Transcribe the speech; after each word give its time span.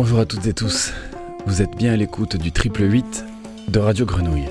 Bonjour 0.00 0.20
à 0.20 0.26
toutes 0.26 0.46
et 0.46 0.52
tous. 0.52 0.92
Vous 1.44 1.60
êtes 1.60 1.76
bien 1.76 1.92
à 1.92 1.96
l'écoute 1.96 2.36
du 2.36 2.52
triple 2.52 2.84
8 2.84 3.24
de 3.66 3.78
Radio 3.80 4.06
Grenouille. 4.06 4.48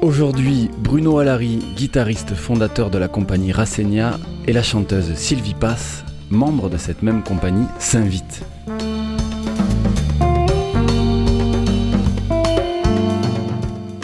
Aujourd'hui, 0.00 0.70
Bruno 0.78 1.18
Alary, 1.18 1.58
guitariste 1.74 2.34
fondateur 2.34 2.88
de 2.88 2.98
la 2.98 3.08
compagnie 3.08 3.50
Rassegna, 3.50 4.16
et 4.46 4.52
la 4.52 4.62
chanteuse 4.62 5.12
Sylvie 5.14 5.54
Pass, 5.54 6.04
membre 6.30 6.70
de 6.70 6.76
cette 6.76 7.02
même 7.02 7.24
compagnie, 7.24 7.66
s'invitent. 7.80 8.44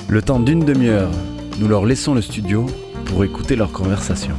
Le 0.09 0.21
temps 0.21 0.41
d'une 0.41 0.65
demi-heure, 0.65 1.13
nous 1.61 1.69
leur 1.69 1.87
laissons 1.87 2.15
le 2.15 2.23
studio 2.23 2.67
pour 3.05 3.23
écouter 3.23 3.55
leur 3.55 3.71
conversation. 3.71 4.35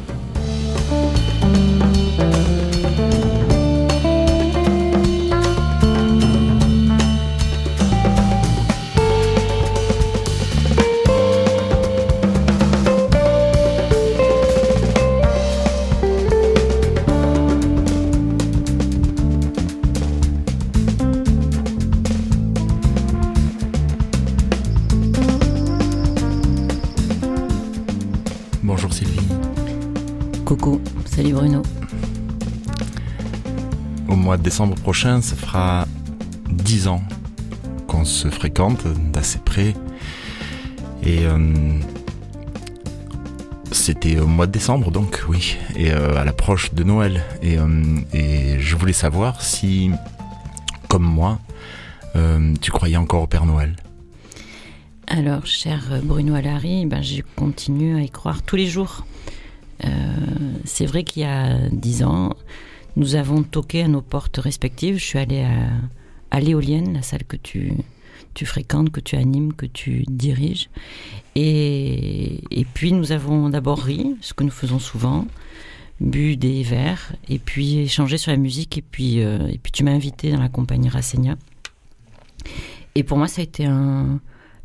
Décembre 34.39 34.75
prochain, 34.75 35.21
ça 35.21 35.35
fera 35.35 35.87
10 36.49 36.87
ans 36.87 37.03
qu'on 37.87 38.05
se 38.05 38.29
fréquente 38.29 38.85
d'assez 39.11 39.39
près. 39.39 39.73
Et 41.03 41.25
euh, 41.25 41.79
c'était 43.71 44.19
au 44.19 44.27
mois 44.27 44.47
de 44.47 44.51
décembre 44.51 44.91
donc, 44.91 45.23
oui, 45.27 45.57
et 45.75 45.91
euh, 45.91 46.17
à 46.17 46.25
l'approche 46.25 46.73
de 46.73 46.83
Noël. 46.83 47.23
Et, 47.41 47.57
euh, 47.57 47.99
et 48.13 48.59
je 48.59 48.75
voulais 48.75 48.93
savoir 48.93 49.41
si, 49.41 49.91
comme 50.87 51.03
moi, 51.03 51.39
tu 52.61 52.71
croyais 52.71 52.97
encore 52.97 53.23
au 53.23 53.27
Père 53.27 53.45
Noël. 53.45 53.77
Alors, 55.07 55.45
cher 55.45 56.01
Bruno 56.03 56.35
Alary, 56.35 56.85
ben, 56.85 57.01
je 57.01 57.21
continue 57.37 57.95
à 57.97 58.01
y 58.01 58.09
croire 58.09 58.41
tous 58.41 58.57
les 58.57 58.67
jours. 58.67 59.05
C'est 60.65 60.85
vrai 60.85 61.03
qu'il 61.03 61.21
y 61.21 61.25
a 61.25 61.69
dix 61.71 62.03
ans, 62.03 62.33
nous 62.99 63.15
avons 63.15 63.43
toqué 63.43 63.81
à 63.83 63.87
nos 63.87 64.01
portes 64.01 64.37
respectives. 64.37 64.97
Je 64.97 65.05
suis 65.05 65.19
allée 65.19 65.47
à, 66.31 66.39
l'éolienne, 66.41 66.93
la 66.93 67.01
salle 67.01 67.23
que 67.23 67.37
tu, 67.37 67.73
fréquentes, 68.43 68.91
que 68.91 68.99
tu 68.99 69.15
animes, 69.15 69.53
que 69.53 69.65
tu 69.65 70.03
diriges. 70.09 70.69
Et, 71.35 72.41
puis, 72.73 72.91
nous 72.91 73.13
avons 73.13 73.49
d'abord 73.49 73.79
ri, 73.79 74.17
ce 74.19 74.33
que 74.33 74.43
nous 74.43 74.51
faisons 74.51 74.79
souvent, 74.79 75.25
bu 76.01 76.35
des 76.35 76.61
verres, 76.61 77.13
et 77.29 77.39
puis 77.39 77.79
échangé 77.79 78.17
sur 78.17 78.31
la 78.31 78.37
musique. 78.37 78.77
Et 78.77 78.81
puis, 78.81 79.21
euh, 79.21 79.47
et 79.47 79.57
puis 79.57 79.71
tu 79.71 79.85
m'as 79.85 79.91
invité 79.91 80.31
dans 80.31 80.41
la 80.41 80.49
compagnie 80.49 80.89
Rassegna. 80.89 81.37
Et 82.95 83.03
pour 83.03 83.17
moi, 83.17 83.29
ça 83.29 83.39
a 83.39 83.43
été 83.45 83.65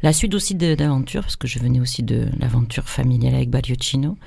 la 0.03 0.13
suite 0.13 0.35
aussi 0.35 0.57
d'aventure, 0.57 1.23
parce 1.23 1.37
que 1.37 1.47
je 1.47 1.61
venais 1.61 1.79
aussi 1.79 2.03
de 2.03 2.27
l'aventure 2.41 2.89
familiale 2.89 3.37
avec 3.37 3.49
Bariocchino. 3.49 4.19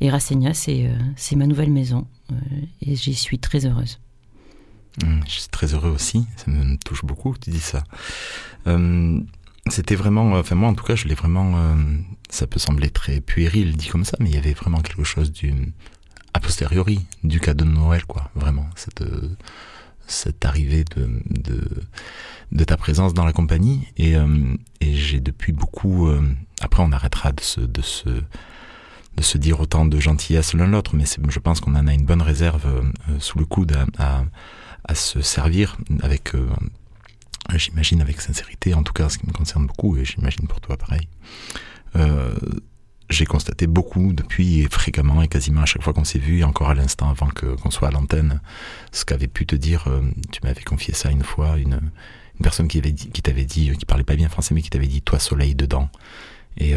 Et 0.00 0.08
Rassegna, 0.08 0.52
euh, 0.68 0.98
c'est 1.16 1.36
ma 1.36 1.46
nouvelle 1.48 1.72
maison. 1.72 2.06
Euh, 2.32 2.34
et 2.82 2.96
j'y 2.96 3.14
suis 3.14 3.38
très 3.38 3.66
heureuse. 3.66 3.98
Hum, 5.02 5.20
Je 5.26 5.32
suis 5.40 5.48
très 5.50 5.74
heureux 5.74 5.90
aussi, 5.90 6.26
ça 6.36 6.50
me 6.50 6.76
touche 6.78 7.04
beaucoup 7.04 7.32
que 7.32 7.38
tu 7.40 7.50
dis 7.50 7.60
ça. 7.60 7.84
Euh, 8.66 9.20
C'était 9.68 9.96
vraiment, 9.96 10.32
enfin 10.32 10.54
moi 10.54 10.68
en 10.68 10.74
tout 10.74 10.84
cas, 10.84 10.94
je 10.94 11.08
l'ai 11.08 11.14
vraiment, 11.14 11.56
euh, 11.56 11.74
ça 12.30 12.46
peut 12.46 12.58
sembler 12.60 12.88
très 12.90 13.20
puéril 13.20 13.76
dit 13.76 13.88
comme 13.88 14.04
ça, 14.04 14.16
mais 14.20 14.30
il 14.30 14.34
y 14.34 14.38
avait 14.38 14.52
vraiment 14.54 14.80
quelque 14.80 15.04
chose 15.04 15.32
du, 15.32 15.52
a 16.36 16.40
posteriori, 16.40 17.00
du 17.24 17.40
cadeau 17.40 17.64
de 17.64 17.70
Noël, 17.70 18.04
quoi, 18.04 18.30
vraiment, 18.34 18.66
cette, 18.76 19.00
euh, 19.02 19.34
arrivée 20.44 20.84
de, 20.84 22.64
ta 22.64 22.76
présence 22.76 23.14
dans 23.14 23.24
la 23.24 23.32
compagnie. 23.32 23.88
Et, 23.96 24.16
euh, 24.16 24.54
j'ai 24.82 25.20
depuis 25.20 25.52
beaucoup, 25.52 26.08
euh, 26.08 26.22
après 26.60 26.82
on 26.82 26.92
arrêtera 26.92 27.32
de 27.32 27.40
se, 27.42 27.60
de 29.16 29.22
se 29.22 29.38
dire 29.38 29.60
autant 29.60 29.86
de 29.86 29.98
gentillesse 29.98 30.54
l'un 30.54 30.66
l'autre, 30.66 30.94
mais 30.94 31.04
je 31.06 31.38
pense 31.38 31.60
qu'on 31.60 31.74
en 31.74 31.86
a 31.86 31.94
une 31.94 32.04
bonne 32.04 32.22
réserve 32.22 32.66
euh, 32.66 33.18
sous 33.18 33.38
le 33.38 33.46
coude 33.46 33.76
à, 33.98 34.24
se 34.94 35.20
servir 35.20 35.76
avec, 36.02 36.34
euh, 36.34 36.46
j'imagine 37.54 38.00
avec 38.00 38.20
sincérité, 38.20 38.74
en 38.74 38.82
tout 38.82 38.92
cas 38.92 39.08
ce 39.08 39.18
qui 39.18 39.26
me 39.26 39.32
concerne 39.32 39.66
beaucoup, 39.66 39.96
et 39.96 40.04
j'imagine 40.04 40.46
pour 40.46 40.60
toi 40.60 40.76
pareil. 40.76 41.08
Euh, 41.96 42.36
j'ai 43.08 43.24
constaté 43.24 43.66
beaucoup 43.66 44.12
depuis 44.12 44.60
et 44.60 44.68
fréquemment 44.68 45.22
et 45.22 45.28
quasiment 45.28 45.62
à 45.62 45.66
chaque 45.66 45.82
fois 45.82 45.92
qu'on 45.92 46.04
s'est 46.04 46.18
vu, 46.18 46.40
et 46.40 46.44
encore 46.44 46.70
à 46.70 46.74
l'instant 46.74 47.08
avant 47.08 47.28
que 47.28 47.46
qu'on 47.56 47.70
soit 47.70 47.88
à 47.88 47.90
l'antenne, 47.90 48.40
ce 48.92 49.04
qu'avait 49.04 49.28
pu 49.28 49.46
te 49.46 49.56
dire, 49.56 49.88
tu 50.32 50.40
m'avais 50.44 50.62
confié 50.62 50.92
ça 50.92 51.10
une 51.10 51.22
fois, 51.22 51.56
une, 51.56 51.80
personne 52.42 52.68
qui 52.68 52.78
avait 52.78 52.92
qui 52.92 53.22
t'avait 53.22 53.44
dit, 53.44 53.72
qui 53.78 53.86
parlait 53.86 54.04
pas 54.04 54.16
bien 54.16 54.28
français, 54.28 54.54
mais 54.54 54.62
qui 54.62 54.70
t'avait 54.70 54.88
dit 54.88 55.02
toi 55.02 55.18
soleil 55.18 55.54
dedans. 55.54 55.88
Et 56.58 56.74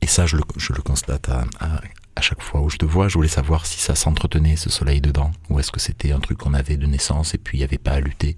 et 0.00 0.06
ça, 0.06 0.26
je 0.26 0.36
le, 0.36 0.42
je 0.56 0.72
le 0.72 0.82
constate 0.82 1.28
à, 1.28 1.44
à, 1.60 1.80
à 2.16 2.20
chaque 2.20 2.42
fois 2.42 2.60
où 2.60 2.70
je 2.70 2.76
te 2.76 2.84
vois. 2.84 3.08
Je 3.08 3.14
voulais 3.14 3.28
savoir 3.28 3.66
si 3.66 3.80
ça 3.80 3.94
s'entretenait, 3.94 4.56
ce 4.56 4.70
soleil 4.70 5.00
dedans, 5.00 5.30
ou 5.50 5.58
est-ce 5.60 5.70
que 5.70 5.80
c'était 5.80 6.12
un 6.12 6.20
truc 6.20 6.38
qu'on 6.38 6.54
avait 6.54 6.76
de 6.76 6.86
naissance 6.86 7.34
et 7.34 7.38
puis 7.38 7.58
il 7.58 7.60
n'y 7.60 7.64
avait 7.64 7.78
pas 7.78 7.92
à 7.92 8.00
lutter, 8.00 8.36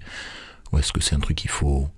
ou 0.73 0.79
est-ce 0.79 0.93
que 0.93 1.01
c'est 1.01 1.15
un 1.15 1.21
truc 1.21 1.37
qu'il 1.37 1.51
faut, 1.51 1.89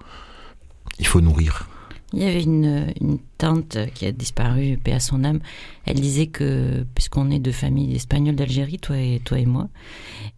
il 0.98 1.06
faut 1.06 1.20
nourrir. 1.20 1.68
Il 2.12 2.20
y 2.20 2.24
avait 2.24 2.42
une, 2.42 2.92
une 3.00 3.18
tante 3.38 3.78
qui 3.94 4.06
a 4.06 4.12
disparu, 4.12 4.78
paix 4.82 4.92
à 4.92 5.00
son 5.00 5.24
âme. 5.24 5.40
Elle 5.86 6.00
disait 6.00 6.26
que, 6.26 6.84
puisqu'on 6.94 7.30
est 7.30 7.38
de 7.38 7.50
famille 7.52 7.94
espagnole 7.94 8.34
d'Algérie, 8.34 8.78
toi 8.78 8.98
et, 8.98 9.20
toi 9.24 9.38
et 9.38 9.46
moi, 9.46 9.68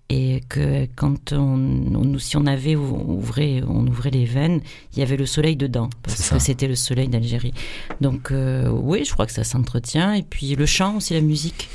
et 0.09 0.43
que 0.49 0.87
quand 0.95 1.33
on, 1.33 1.59
on- 1.95 2.19
si 2.19 2.37
on 2.37 2.47
avait 2.47 2.77
ou- 2.77 3.17
ouvrait, 3.19 3.63
on 3.67 3.87
ouvrait 3.87 4.11
les 4.11 4.25
veines, 4.25 4.61
il 4.93 5.01
y 5.01 5.03
avait 5.03 5.17
le 5.17 5.27
soleil 5.27 5.57
dedans, 5.57 5.91
parce 6.03 6.29
que 6.31 6.39
c'était 6.39 6.69
le 6.69 6.77
soleil 6.77 7.09
d'Algérie. 7.09 7.55
Donc 8.01 8.31
euh, 8.31 8.69
oui, 8.71 9.05
je 9.05 9.13
crois 9.13 9.27
que 9.27 9.33
ça 9.33 9.45
s'entretient. 9.45 10.13
Et 10.13 10.23
puis 10.23 10.55
le 10.55 10.67
chant 10.67 10.97
aussi, 10.99 11.15
la 11.15 11.21
musique, 11.23 11.69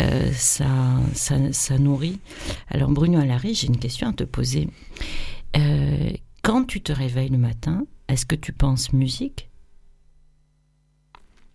euh, 0.00 0.30
ça, 0.34 0.66
ça, 1.14 1.36
ça 1.52 1.78
nourrit. 1.78 2.18
Alors 2.68 2.90
Bruno 2.90 3.18
Alary, 3.20 3.54
j'ai 3.54 3.68
une 3.68 3.78
question 3.78 4.08
à 4.08 4.12
te 4.12 4.24
poser. 4.24 4.68
Euh, 5.56 6.10
quand 6.42 6.64
tu 6.64 6.80
te 6.80 6.92
réveilles 6.92 7.28
le 7.28 7.38
matin, 7.38 7.86
est-ce 8.08 8.26
que 8.26 8.36
tu 8.36 8.52
penses 8.52 8.92
musique? 8.92 9.50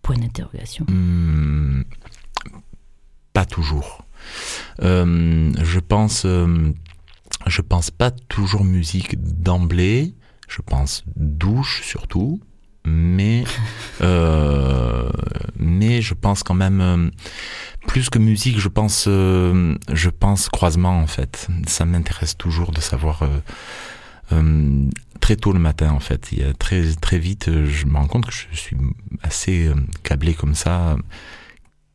Point 0.02 0.16
d'interrogation. 0.18 0.86
Hmm, 0.88 1.82
pas 3.32 3.44
toujours. 3.44 4.06
Euh, 4.82 5.52
je 5.62 5.78
pense, 5.80 6.24
euh, 6.24 6.72
je 7.46 7.60
pense 7.60 7.90
pas 7.90 8.10
toujours 8.10 8.64
musique 8.64 9.16
d'emblée. 9.20 10.14
Je 10.48 10.62
pense 10.62 11.02
douche 11.16 11.82
surtout, 11.82 12.40
mais 12.84 13.44
euh, 14.00 15.10
mais 15.58 16.00
je 16.00 16.14
pense 16.14 16.42
quand 16.42 16.54
même 16.54 17.10
plus 17.88 18.08
que 18.08 18.18
musique. 18.18 18.60
Je 18.60 18.68
pense, 18.68 19.06
je 19.06 20.08
pense 20.08 20.48
croisement 20.48 21.00
en 21.00 21.06
fait. 21.06 21.48
Ça 21.66 21.84
m'intéresse 21.84 22.36
toujours 22.36 22.70
de 22.70 22.80
savoir. 22.80 23.28
Euh, 24.32 24.88
très 25.20 25.36
tôt 25.36 25.52
le 25.52 25.58
matin 25.58 25.90
en 25.90 26.00
fait. 26.00 26.30
Très 26.58 26.94
très 26.94 27.18
vite, 27.18 27.48
euh, 27.48 27.66
je 27.66 27.86
me 27.86 27.96
rends 27.96 28.06
compte 28.06 28.26
que 28.26 28.32
je 28.32 28.56
suis 28.56 28.76
assez 29.22 29.66
euh, 29.66 29.74
câblé 30.02 30.34
comme 30.34 30.54
ça. 30.54 30.96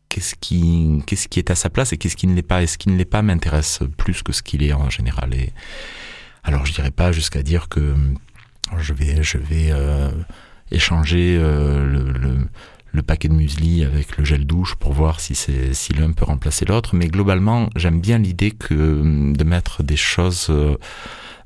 Qu'est-ce 0.09 0.35
qui 0.35 1.39
est 1.39 1.51
à 1.51 1.55
sa 1.55 1.69
place 1.69 1.93
et 1.93 1.97
qu'est-ce 1.97 2.17
qui 2.17 2.27
ne 2.27 2.35
l'est 2.35 2.41
pas? 2.41 2.63
Et 2.63 2.67
ce 2.67 2.77
qui 2.77 2.89
ne 2.89 2.97
l'est 2.97 3.05
pas 3.05 3.21
m'intéresse 3.21 3.79
plus 3.97 4.23
que 4.23 4.33
ce 4.33 4.43
qu'il 4.43 4.61
est 4.63 4.73
en 4.73 4.89
général. 4.89 5.33
Alors 6.43 6.65
je 6.65 6.73
dirais 6.73 6.91
pas 6.91 7.13
jusqu'à 7.13 7.43
dire 7.43 7.69
que 7.69 7.95
je 8.77 8.93
vais 8.93 9.23
je 9.23 9.37
vais 9.37 9.71
échanger 10.69 11.37
le, 11.37 13.01
paquet 13.03 13.29
de 13.29 13.33
muesli 13.33 13.85
avec 13.85 14.17
le 14.17 14.25
gel 14.25 14.45
douche 14.45 14.75
pour 14.75 14.91
voir 14.91 15.21
si 15.21 15.33
c'est 15.33 15.73
si 15.73 15.93
l'un 15.93 16.11
peut 16.11 16.25
remplacer 16.25 16.65
l'autre. 16.65 16.93
Mais 16.93 17.07
globalement, 17.07 17.69
j'aime 17.77 18.01
bien 18.01 18.17
l'idée 18.17 18.51
que 18.51 19.33
de 19.33 19.43
mettre 19.45 19.81
des 19.81 19.95
choses 19.95 20.51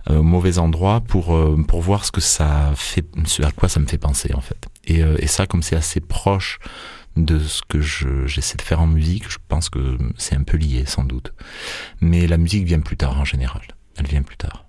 au 0.10 0.24
mauvais 0.24 0.58
endroit 0.58 1.02
pour 1.02 1.36
euh, 1.36 1.58
pour 1.68 1.82
voir 1.82 2.06
ce 2.06 2.12
que 2.12 2.22
ça 2.22 2.72
fait, 2.76 3.06
ce 3.26 3.44
à 3.44 3.52
quoi 3.52 3.70
ça 3.70 3.80
me 3.80 3.88
fait 3.88 3.98
penser 3.98 4.34
en 4.34 4.42
fait. 4.42 4.68
Et, 4.86 5.04
euh, 5.04 5.16
et 5.20 5.28
ça, 5.28 5.48
comme 5.48 5.64
c'est 5.64 5.76
assez 5.76 6.00
proche 6.00 6.60
de 7.16 7.40
ce 7.40 7.62
que 7.68 7.82
je, 7.82 8.28
j'essaie 8.28 8.58
de 8.58 8.62
faire 8.62 8.82
en 8.82 8.88
musique, 8.88 9.30
je 9.30 9.38
pense 9.48 9.70
que 9.70 9.98
c'est 10.18 10.36
un 10.36 10.44
peu 10.44 10.58
lié 10.58 10.86
sans 10.86 11.04
doute. 11.04 11.34
Mais 12.02 12.28
la 12.28 12.38
musique 12.38 12.66
vient 12.66 12.82
plus 12.82 12.98
tard 12.98 13.20
en 13.20 13.26
général. 13.26 13.62
Elle 13.98 14.08
vient 14.08 14.24
plus 14.24 14.38
tard. 14.38 14.65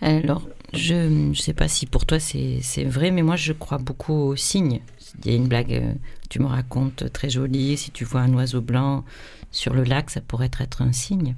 Alors, 0.00 0.42
Je 0.72 0.94
ne 0.94 1.34
sais 1.34 1.54
pas 1.54 1.68
si 1.68 1.86
pour 1.86 2.04
toi 2.04 2.18
c'est 2.18 2.84
vrai, 2.84 3.10
mais 3.10 3.22
moi 3.22 3.36
je 3.36 3.52
crois 3.52 3.78
beaucoup 3.78 4.12
aux 4.12 4.36
signes. 4.36 4.80
Il 5.24 5.30
y 5.30 5.34
a 5.34 5.36
une 5.36 5.46
blague, 5.46 5.72
euh, 5.72 5.92
tu 6.28 6.40
me 6.40 6.46
racontes, 6.46 7.12
très 7.12 7.30
jolie. 7.30 7.76
Si 7.76 7.90
tu 7.90 8.04
vois 8.04 8.22
un 8.22 8.34
oiseau 8.34 8.60
blanc 8.60 9.04
sur 9.50 9.72
le 9.74 9.84
lac, 9.84 10.10
ça 10.10 10.20
pourrait 10.20 10.50
être 10.58 10.82
un 10.82 10.92
signe. 10.92 11.36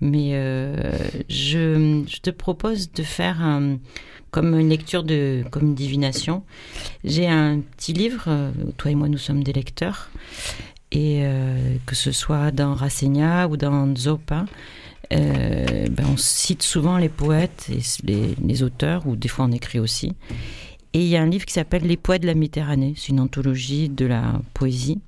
Mais 0.00 0.30
euh, 0.32 0.92
je, 1.28 2.04
te 2.22 2.30
propose 2.30 2.90
de 2.92 3.02
faire 3.02 3.60
comme 4.30 4.58
une 4.58 4.70
lecture 4.70 5.02
de, 5.02 5.44
comme 5.50 5.64
une 5.64 5.74
divination. 5.74 6.42
J'ai 7.04 7.28
un 7.28 7.60
petit 7.60 7.92
livre, 7.92 8.24
euh, 8.28 8.52
toi 8.78 8.90
et 8.90 8.94
moi 8.94 9.08
nous 9.08 9.18
sommes 9.18 9.44
des 9.44 9.52
lecteurs, 9.52 10.10
et 10.92 11.22
que 11.86 11.94
ce 11.94 12.10
soit 12.10 12.50
dans 12.50 12.74
Rasenia 12.74 13.46
ou 13.46 13.56
dans 13.56 13.94
Zopa, 13.94 14.46
euh, 15.12 15.86
ben 15.90 16.06
on 16.12 16.16
cite 16.16 16.62
souvent 16.62 16.98
les 16.98 17.08
poètes 17.08 17.68
et 17.70 17.80
les, 18.42 18.62
auteurs, 18.62 19.06
ou 19.06 19.16
des 19.16 19.28
fois 19.28 19.44
on 19.46 19.52
écrit 19.52 19.78
aussi. 19.78 20.14
Et 20.92 21.00
il 21.00 21.08
y 21.08 21.16
a 21.16 21.22
un 21.22 21.26
livre 21.26 21.44
qui 21.44 21.52
s'appelle 21.52 21.82
Les 21.82 21.96
poètes 21.96 22.22
de 22.22 22.26
la 22.26 22.34
Méditerranée. 22.34 22.94
C'est 22.96 23.08
une 23.08 23.20
anthologie 23.20 23.88
de 23.88 24.06
la 24.06 24.40
poésie. 24.54 25.00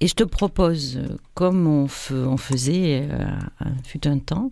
Et 0.00 0.08
je 0.08 0.14
te 0.14 0.24
propose, 0.24 1.00
comme 1.34 1.66
on, 1.66 1.86
on 2.10 2.36
faisait 2.38 3.06
euh, 3.10 3.26
fut 3.84 4.06
un 4.06 4.18
temps, 4.18 4.50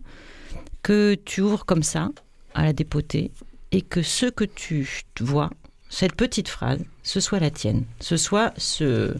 que 0.82 1.16
tu 1.24 1.40
ouvres 1.40 1.64
comme 1.64 1.82
ça, 1.82 2.10
à 2.54 2.64
la 2.64 2.74
dépotée, 2.74 3.30
et 3.72 3.80
que 3.80 4.02
ce 4.02 4.26
que 4.26 4.44
tu 4.44 4.86
vois, 5.20 5.50
cette 5.88 6.14
petite 6.14 6.48
phrase, 6.48 6.84
ce 7.02 7.20
soit 7.20 7.40
la 7.40 7.50
tienne, 7.50 7.84
ce 8.00 8.16
soit 8.16 8.52
ce, 8.58 9.14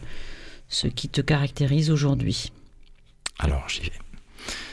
ce 0.69 0.87
qui 0.87 1.09
te 1.09 1.21
caractérise 1.21 1.91
aujourd'hui. 1.91 2.53
Alors 3.39 3.69
j'y 3.69 3.83
vais. 3.83 3.93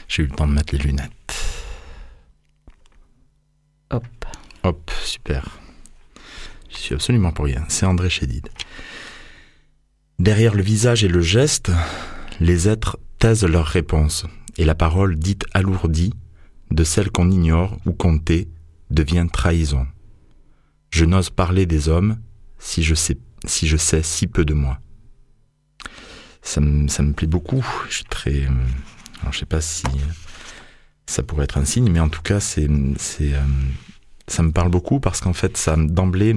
J'ai 0.08 0.22
eu 0.22 0.26
le 0.26 0.34
temps 0.34 0.46
de 0.46 0.52
mettre 0.52 0.74
les 0.74 0.82
lunettes. 0.82 1.12
Hop. 3.90 4.06
Hop, 4.62 4.90
super. 5.02 5.58
Je 6.70 6.76
suis 6.76 6.94
absolument 6.94 7.32
pour 7.32 7.44
rien. 7.44 7.64
C'est 7.68 7.86
André 7.86 8.10
Chédid. 8.10 8.48
Derrière 10.18 10.54
le 10.54 10.62
visage 10.62 11.04
et 11.04 11.08
le 11.08 11.20
geste, 11.20 11.70
les 12.40 12.68
êtres 12.68 12.98
taisent 13.18 13.44
leurs 13.44 13.66
réponses, 13.66 14.26
et 14.56 14.64
la 14.64 14.74
parole 14.74 15.16
dite 15.16 15.44
alourdie, 15.52 16.14
de 16.70 16.84
celle 16.84 17.10
qu'on 17.10 17.30
ignore 17.30 17.78
ou 17.86 17.92
qu'on 17.92 18.18
tait, 18.18 18.48
devient 18.90 19.26
trahison. 19.32 19.86
Je 20.90 21.04
n'ose 21.04 21.30
parler 21.30 21.66
des 21.66 21.88
hommes 21.88 22.18
si 22.58 22.82
je 22.82 22.94
sais, 22.94 23.18
si 23.44 23.66
je 23.68 23.76
sais 23.76 24.02
si 24.02 24.26
peu 24.26 24.44
de 24.44 24.54
moi. 24.54 24.80
Ça 26.42 26.60
me, 26.60 26.88
ça 26.88 27.02
me 27.02 27.12
plaît 27.12 27.26
beaucoup. 27.26 27.64
Je 27.88 27.96
suis 27.96 28.04
très, 28.04 28.44
euh, 28.44 28.50
alors, 29.20 29.32
je 29.32 29.38
sais 29.38 29.46
pas 29.46 29.60
si 29.60 29.84
ça 31.06 31.22
pourrait 31.22 31.44
être 31.44 31.58
un 31.58 31.64
signe, 31.64 31.90
mais 31.90 32.00
en 32.00 32.08
tout 32.08 32.22
cas, 32.22 32.40
c'est, 32.40 32.68
euh, 32.68 33.40
ça 34.28 34.42
me 34.42 34.52
parle 34.52 34.70
beaucoup 34.70 35.00
parce 35.00 35.20
qu'en 35.20 35.32
fait, 35.32 35.56
ça 35.56 35.76
d'emblée, 35.76 36.36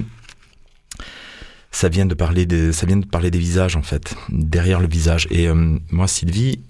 ça 1.70 1.88
vient 1.88 2.06
de 2.06 2.14
parler 2.14 2.46
des, 2.46 2.72
ça 2.72 2.86
vient 2.86 2.96
de 2.96 3.06
parler 3.06 3.30
des 3.30 3.38
visages 3.38 3.76
en 3.76 3.82
fait, 3.82 4.14
derrière 4.28 4.80
le 4.80 4.88
visage. 4.88 5.26
Et 5.30 5.48
euh, 5.48 5.78
moi, 5.90 6.08
Sylvie, 6.08 6.60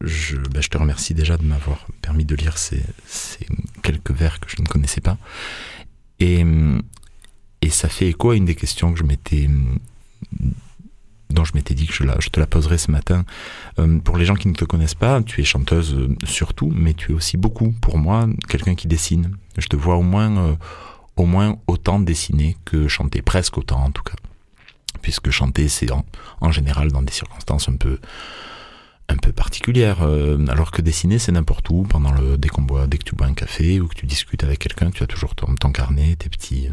je, 0.00 0.36
ben, 0.36 0.62
je 0.62 0.68
te 0.68 0.78
remercie 0.78 1.14
déjà 1.14 1.36
de 1.36 1.44
m'avoir 1.44 1.86
permis 2.02 2.24
de 2.24 2.34
lire 2.34 2.56
ces, 2.58 2.82
ces, 3.06 3.46
quelques 3.82 4.12
vers 4.12 4.40
que 4.40 4.48
je 4.48 4.62
ne 4.62 4.66
connaissais 4.66 5.00
pas. 5.00 5.18
Et, 6.20 6.44
et 7.62 7.70
ça 7.70 7.88
fait 7.88 8.08
écho 8.08 8.30
à 8.30 8.36
une 8.36 8.44
des 8.44 8.54
questions 8.54 8.92
que 8.92 8.98
je 8.98 9.04
m'étais 9.04 9.48
dont 11.30 11.44
je 11.44 11.52
m'étais 11.54 11.74
dit 11.74 11.86
que 11.86 11.92
je, 11.92 12.04
la, 12.04 12.16
je, 12.18 12.28
te 12.28 12.40
la 12.40 12.46
poserai 12.46 12.78
ce 12.78 12.90
matin. 12.90 13.24
Euh, 13.78 13.98
pour 13.98 14.16
les 14.16 14.24
gens 14.24 14.34
qui 14.34 14.48
ne 14.48 14.54
te 14.54 14.64
connaissent 14.64 14.94
pas, 14.94 15.22
tu 15.22 15.40
es 15.40 15.44
chanteuse 15.44 15.94
euh, 15.94 16.14
surtout, 16.24 16.72
mais 16.74 16.94
tu 16.94 17.12
es 17.12 17.14
aussi 17.14 17.36
beaucoup, 17.36 17.72
pour 17.80 17.98
moi, 17.98 18.26
quelqu'un 18.48 18.74
qui 18.74 18.88
dessine. 18.88 19.36
Je 19.58 19.68
te 19.68 19.76
vois 19.76 19.96
au 19.96 20.02
moins, 20.02 20.36
euh, 20.38 20.54
au 21.16 21.26
moins 21.26 21.58
autant 21.66 22.00
dessiner 22.00 22.56
que 22.64 22.88
chanter, 22.88 23.22
presque 23.22 23.58
autant 23.58 23.82
en 23.82 23.90
tout 23.90 24.02
cas. 24.02 24.16
Puisque 25.02 25.30
chanter, 25.30 25.68
c'est 25.68 25.90
en, 25.92 26.04
en, 26.40 26.50
général 26.50 26.92
dans 26.92 27.02
des 27.02 27.12
circonstances 27.12 27.68
un 27.68 27.76
peu 27.76 27.98
un 29.08 29.16
peu 29.16 29.32
particulières, 29.32 30.02
alors 30.48 30.70
que 30.70 30.82
dessiner, 30.82 31.18
c'est 31.18 31.32
n'importe 31.32 31.68
où, 31.70 31.82
pendant 31.82 32.12
le, 32.12 32.38
dès 32.38 32.48
qu'on 32.48 32.62
boit, 32.62 32.86
dès 32.86 32.96
que 32.96 33.02
tu 33.02 33.16
bois 33.16 33.26
un 33.26 33.34
café 33.34 33.80
ou 33.80 33.88
que 33.88 33.96
tu 33.96 34.06
discutes 34.06 34.44
avec 34.44 34.60
quelqu'un, 34.60 34.92
tu 34.92 35.02
as 35.02 35.08
toujours 35.08 35.34
ton, 35.34 35.52
ton 35.56 35.72
carnet, 35.72 36.14
tes 36.14 36.28
petits, 36.28 36.68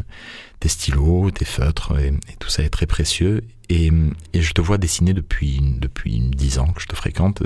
tes 0.60 0.68
stylos, 0.68 1.32
tes 1.32 1.44
feutres, 1.44 1.98
et 1.98 2.12
tout 2.38 2.48
ça 2.48 2.62
est 2.62 2.68
très 2.68 2.86
précieux. 2.86 3.42
Et, 3.70 3.90
je 4.34 4.52
te 4.52 4.60
vois 4.60 4.78
dessiner 4.78 5.12
depuis, 5.12 5.60
depuis 5.78 6.20
dix 6.20 6.58
ans 6.58 6.68
que 6.68 6.80
je 6.80 6.86
te 6.86 6.96
fréquente, 6.96 7.42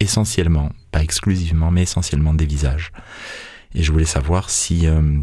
essentiellement, 0.00 0.70
pas 0.92 1.02
exclusivement, 1.02 1.70
mais 1.70 1.82
essentiellement 1.82 2.34
des 2.34 2.46
visages. 2.46 2.92
Et 3.74 3.82
je 3.82 3.92
voulais 3.92 4.06
savoir 4.06 4.48
si 4.48 4.86
euh, 4.86 5.20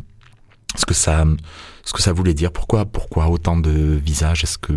ce 0.76 0.86
que 0.86 0.94
ça 0.94 1.26
ce 1.84 1.94
que 1.94 2.02
ça 2.02 2.14
voulait 2.14 2.34
dire, 2.34 2.52
pourquoi 2.52 2.86
pourquoi 2.86 3.30
autant 3.30 3.58
de 3.58 3.72
visages, 3.72 4.44
est-ce 4.44 4.58
que 4.58 4.74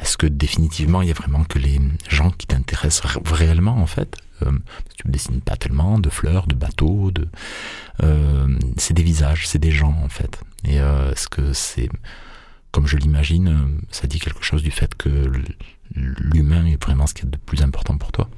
est-ce 0.00 0.16
que 0.16 0.26
définitivement 0.26 1.02
il 1.02 1.08
y 1.08 1.10
a 1.10 1.14
vraiment 1.14 1.44
que 1.44 1.58
les 1.58 1.80
gens 2.08 2.30
qui 2.30 2.46
t'intéressent 2.46 3.18
réellement 3.24 3.76
en 3.76 3.86
fait? 3.86 4.16
Euh, 4.42 4.52
Tu 4.96 5.06
ne 5.06 5.12
dessines 5.12 5.40
pas 5.40 5.56
tellement 5.56 5.98
de 5.98 6.10
fleurs, 6.10 6.46
de 6.46 6.54
bateaux, 6.54 7.10
de 7.10 7.28
euh, 8.02 8.58
c'est 8.76 8.94
des 8.94 9.02
visages, 9.02 9.48
c'est 9.48 9.58
des 9.58 9.70
gens 9.72 9.96
en 10.04 10.08
fait. 10.08 10.40
Et 10.64 10.80
euh, 10.80 11.12
est-ce 11.12 11.28
que 11.28 11.52
c'est 11.52 11.88
comme 12.70 12.86
je 12.86 12.96
l'imagine, 12.96 13.48
euh, 13.48 13.86
ça 13.90 14.06
dit 14.06 14.18
quelque 14.18 14.42
chose 14.42 14.62
du 14.62 14.70
fait 14.70 14.94
que 14.94 15.30
l'humain 15.94 16.66
est 16.66 16.82
vraiment 16.82 17.06
ce 17.06 17.14
qui 17.14 17.22
est 17.22 17.30
de 17.30 17.36
plus 17.36 17.62
important 17.62 17.96
pour 17.96 18.12
toi 18.12 18.28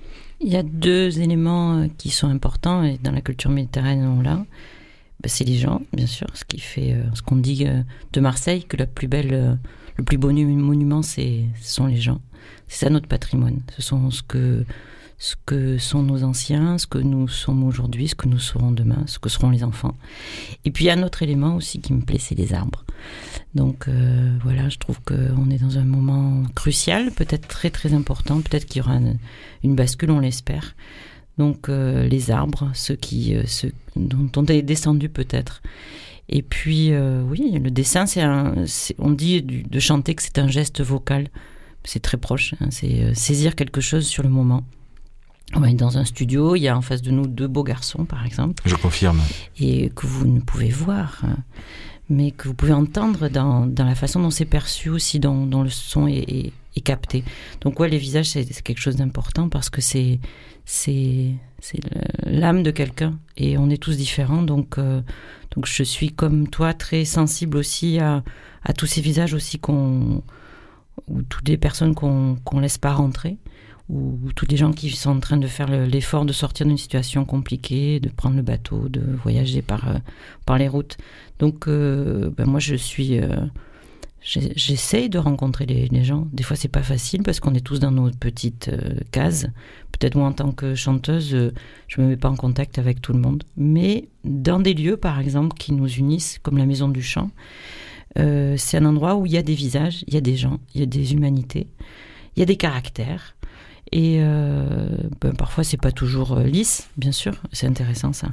Il 0.41 0.49
y 0.49 0.57
a 0.57 0.63
deux 0.63 1.21
éléments 1.21 1.79
euh, 1.79 1.87
qui 1.99 2.11
sont 2.11 2.29
importants 2.29 2.85
et 2.85 2.99
dans 2.99 3.13
la 3.13 3.21
culture 3.21 3.51
méditerranéenne 3.51 4.09
on 4.09 4.23
l'a. 4.23 4.37
Bah, 5.23 5.29
c'est 5.29 5.45
les 5.45 5.59
gens, 5.59 5.83
bien 5.93 6.07
sûr, 6.07 6.29
ce 6.35 6.45
qui 6.45 6.61
fait 6.61 6.95
euh, 6.95 7.03
ce 7.15 7.23
qu'on 7.23 7.37
dit 7.37 7.67
de 8.13 8.21
Marseille 8.21 8.65
que 8.65 8.77
la 8.77 8.87
plus 8.87 9.09
belle, 9.09 9.59
le 9.97 10.05
plus 10.05 10.17
beau 10.17 10.31
monument, 10.31 11.03
c'est 11.03 11.45
ce 11.61 11.73
sont 11.75 11.87
les 11.87 12.01
gens. 12.01 12.21
C'est 12.69 12.87
ça 12.87 12.91
notre 12.91 13.09
patrimoine. 13.09 13.61
Ce 13.77 13.83
sont 13.83 14.11
ce 14.11 14.23
que 14.23 14.65
ce 15.21 15.37
que 15.45 15.77
sont 15.77 16.03
nos 16.03 16.25
anciens, 16.25 16.79
ce 16.79 16.87
que 16.87 16.97
nous 16.97 17.29
sommes 17.29 17.63
aujourd'hui, 17.63 18.09
ce 18.09 18.15
que 18.15 18.27
nous 18.27 18.39
serons 18.39 18.73
demain, 18.73 19.05
ce 19.07 19.19
que 19.19 19.29
seront 19.29 19.51
les 19.51 19.63
enfants. 19.63 19.95
Et 20.65 20.71
puis 20.71 20.89
un 20.89 21.03
autre 21.03 21.23
élément 21.23 21.57
aussi 21.57 21.79
qui 21.79 21.93
me 21.93 22.01
plaît, 22.01 22.19
c'est 22.19 22.35
les 22.35 22.55
arbres. 22.55 22.87
Donc 23.55 23.87
euh, 23.87 24.35
voilà, 24.43 24.71
je 24.71 24.79
trouve 24.79 24.99
qu'on 25.03 25.51
est 25.51 25.61
dans 25.61 25.77
un 25.77 25.85
moment 25.85 26.45
crucial, 26.55 27.11
peut-être 27.11 27.49
très 27.49 27.69
très 27.69 27.93
important, 27.93 28.41
peut-être 28.41 28.65
qu'il 28.65 28.79
y 28.79 28.81
aura 28.81 28.99
une, 29.63 29.77
bascule, 29.77 30.11
on 30.11 30.21
l'espère. 30.21 30.75
Donc 31.37 31.69
euh, 31.69 32.09
les 32.09 32.31
arbres, 32.31 32.71
ceux 32.73 32.97
qui, 32.97 33.35
euh, 33.35 33.43
ceux 33.45 33.73
dont 33.97 34.31
on 34.37 34.47
est 34.47 34.63
descendu 34.63 35.11
peut-être. 35.11 35.61
Et 36.31 36.41
puis 36.41 36.93
oui, 37.29 37.59
le 37.59 37.71
dessin, 37.71 38.07
c'est 38.07 38.25
on 38.99 39.11
dit 39.11 39.43
de 39.43 39.81
chanter 39.81 40.15
que 40.15 40.23
c'est 40.23 40.39
un 40.39 40.49
geste 40.49 40.81
vocal. 40.81 41.29
C'est 41.85 42.01
très 42.01 42.19
proche, 42.19 42.55
hein, 42.61 42.69
c'est 42.71 43.15
saisir 43.15 43.57
quelque 43.57 43.81
chose 43.81 44.07
sur 44.07 44.23
le 44.23 44.29
moment. 44.29 44.65
On 45.55 45.65
est 45.65 45.75
dans 45.75 45.99
un 45.99 46.05
studio, 46.05 46.55
il 46.55 46.61
y 46.61 46.69
a 46.69 46.77
en 46.77 46.83
face 46.83 47.03
de 47.03 47.11
nous 47.11 47.27
deux 47.27 47.49
beaux 47.49 47.65
garçons, 47.65 48.05
par 48.05 48.25
exemple. 48.25 48.63
Je 48.67 48.77
confirme. 48.77 49.21
Et 49.59 49.91
que 49.91 50.07
vous 50.07 50.27
ne 50.27 50.41
pouvez 50.41 50.69
voir, 50.69 51.23
hein, 51.25 51.39
mais 52.09 52.31
que 52.31 52.49
vous 52.49 52.55
pouvez 52.55 52.73
entendre 52.73 53.29
dans, 53.29 53.67
dans 53.67 53.85
la 53.85 53.95
façon 53.95 54.21
dont 54.21 54.31
c'est 54.31 54.45
perçu 54.45 54.91
aussi, 54.91 55.19
dont, 55.19 55.47
dont, 55.47 55.63
le 55.63 55.71
son 55.71 56.07
est, 56.07 56.19
est, 56.19 56.53
est, 56.77 56.81
capté. 56.81 57.25
Donc 57.63 57.81
ouais, 57.81 57.89
les 57.89 57.99
visages, 57.99 58.29
c'est 58.29 58.63
quelque 58.63 58.81
chose 58.81 58.97
d'important 58.97 59.49
parce 59.49 59.71
que 59.71 59.81
c'est 59.81 60.21
c'est 60.65 61.35
l'âme 62.25 62.63
de 62.63 62.71
quelqu'un 62.71 63.19
et 63.37 63.59
on 63.59 63.71
est 63.71 63.83
tous 63.83 63.97
différents. 63.97 64.43
Donc 64.43 64.79
euh, 64.79 65.03
donc 65.55 65.67
je 65.67 65.83
suis 65.83 66.11
comme 66.11 66.49
toi 66.49 66.75
très 66.75 67.05
sensible 67.05 67.57
aussi 67.57 67.99
à, 67.99 68.23
à 68.63 68.73
tous 68.73 68.87
ces 68.87 69.01
visages 69.01 69.35
aussi 69.35 69.59
qu'on 69.59 70.23
ou 71.09 71.23
toutes 71.23 71.49
les 71.49 71.57
personnes 71.57 71.95
qu'on 71.95 72.37
qu 72.37 72.61
laisse 72.61 72.79
pas 72.79 72.93
rentrer 72.93 73.39
ou, 73.91 74.19
ou 74.25 74.33
tous 74.33 74.47
les 74.49 74.57
gens 74.57 74.73
qui 74.73 74.91
sont 74.91 75.11
en 75.11 75.21
train 75.21 75.37
de 75.37 75.47
faire 75.47 75.69
l'effort 75.69 76.25
de 76.25 76.33
sortir 76.33 76.67
d'une 76.67 76.79
situation 76.79 77.25
compliquée, 77.25 78.01
de 78.01 78.09
prendre 78.09 78.37
le 78.37 78.43
bateau, 78.43 78.89
de 78.89 79.03
voyager 79.23 79.63
par, 79.63 79.89
euh, 79.89 79.99
par 80.47 80.59
les 80.59 80.69
routes. 80.69 80.97
Donc, 81.41 81.67
euh, 81.67 82.31
ben 82.37 82.47
moi, 82.47 82.61
je 82.61 82.77
suis. 82.77 83.19
Euh, 83.19 83.47
J'essaye 84.23 85.09
de 85.09 85.17
rencontrer 85.17 85.65
les, 85.65 86.05
gens. 86.05 86.29
Des 86.31 86.43
fois, 86.43 86.55
c'est 86.55 86.69
pas 86.69 86.83
facile 86.83 87.23
parce 87.23 87.41
qu'on 87.41 87.55
est 87.55 87.65
tous 87.65 87.81
dans 87.81 87.91
nos 87.91 88.11
petites 88.11 88.69
euh, 88.69 89.01
cases. 89.13 89.47
Peut-être 89.93 90.15
moi, 90.15 90.29
en 90.29 90.33
tant 90.33 90.53
que 90.53 90.75
chanteuse, 90.75 91.53
je 91.89 92.01
me 92.01 92.07
mets 92.07 92.19
pas 92.19 92.29
en 92.29 92.37
contact 92.37 92.79
avec 92.79 93.01
tout 93.01 93.15
le 93.15 93.19
monde. 93.19 93.45
Mais 93.57 94.09
dans 94.25 94.61
des 94.61 94.75
lieux, 94.75 94.99
par 94.99 95.19
exemple, 95.21 95.57
qui 95.57 95.73
nous 95.73 95.89
unissent, 95.89 96.39
comme 96.43 96.59
la 96.59 96.67
Maison 96.67 96.91
du 96.91 97.03
Chant, 97.03 97.31
c'est 98.15 98.77
un 98.77 98.85
endroit 98.85 99.15
où 99.17 99.25
il 99.25 99.33
y 99.33 99.39
a 99.39 99.43
des 99.43 99.55
visages, 99.55 100.05
il 100.07 100.13
y 100.13 100.19
a 100.19 100.21
des 100.21 100.37
gens, 100.37 100.61
il 100.75 100.81
y 100.81 100.83
a 100.83 100.87
des 100.87 101.15
humanités, 101.15 101.69
il 102.37 102.41
y 102.41 102.43
a 102.43 102.47
des 102.47 102.57
caractères. 102.57 103.37
Et 103.93 104.19
euh, 104.21 104.89
ben, 105.21 105.35
parfois, 105.35 105.65
c'est 105.65 105.77
pas 105.77 105.93
toujours 105.93 106.39
euh, 106.39 106.45
lisse, 106.45 106.89
bien 106.97 107.13
sûr. 107.13 107.35
C'est 107.53 107.67
intéressant 107.67 108.13
ça. 108.13 108.29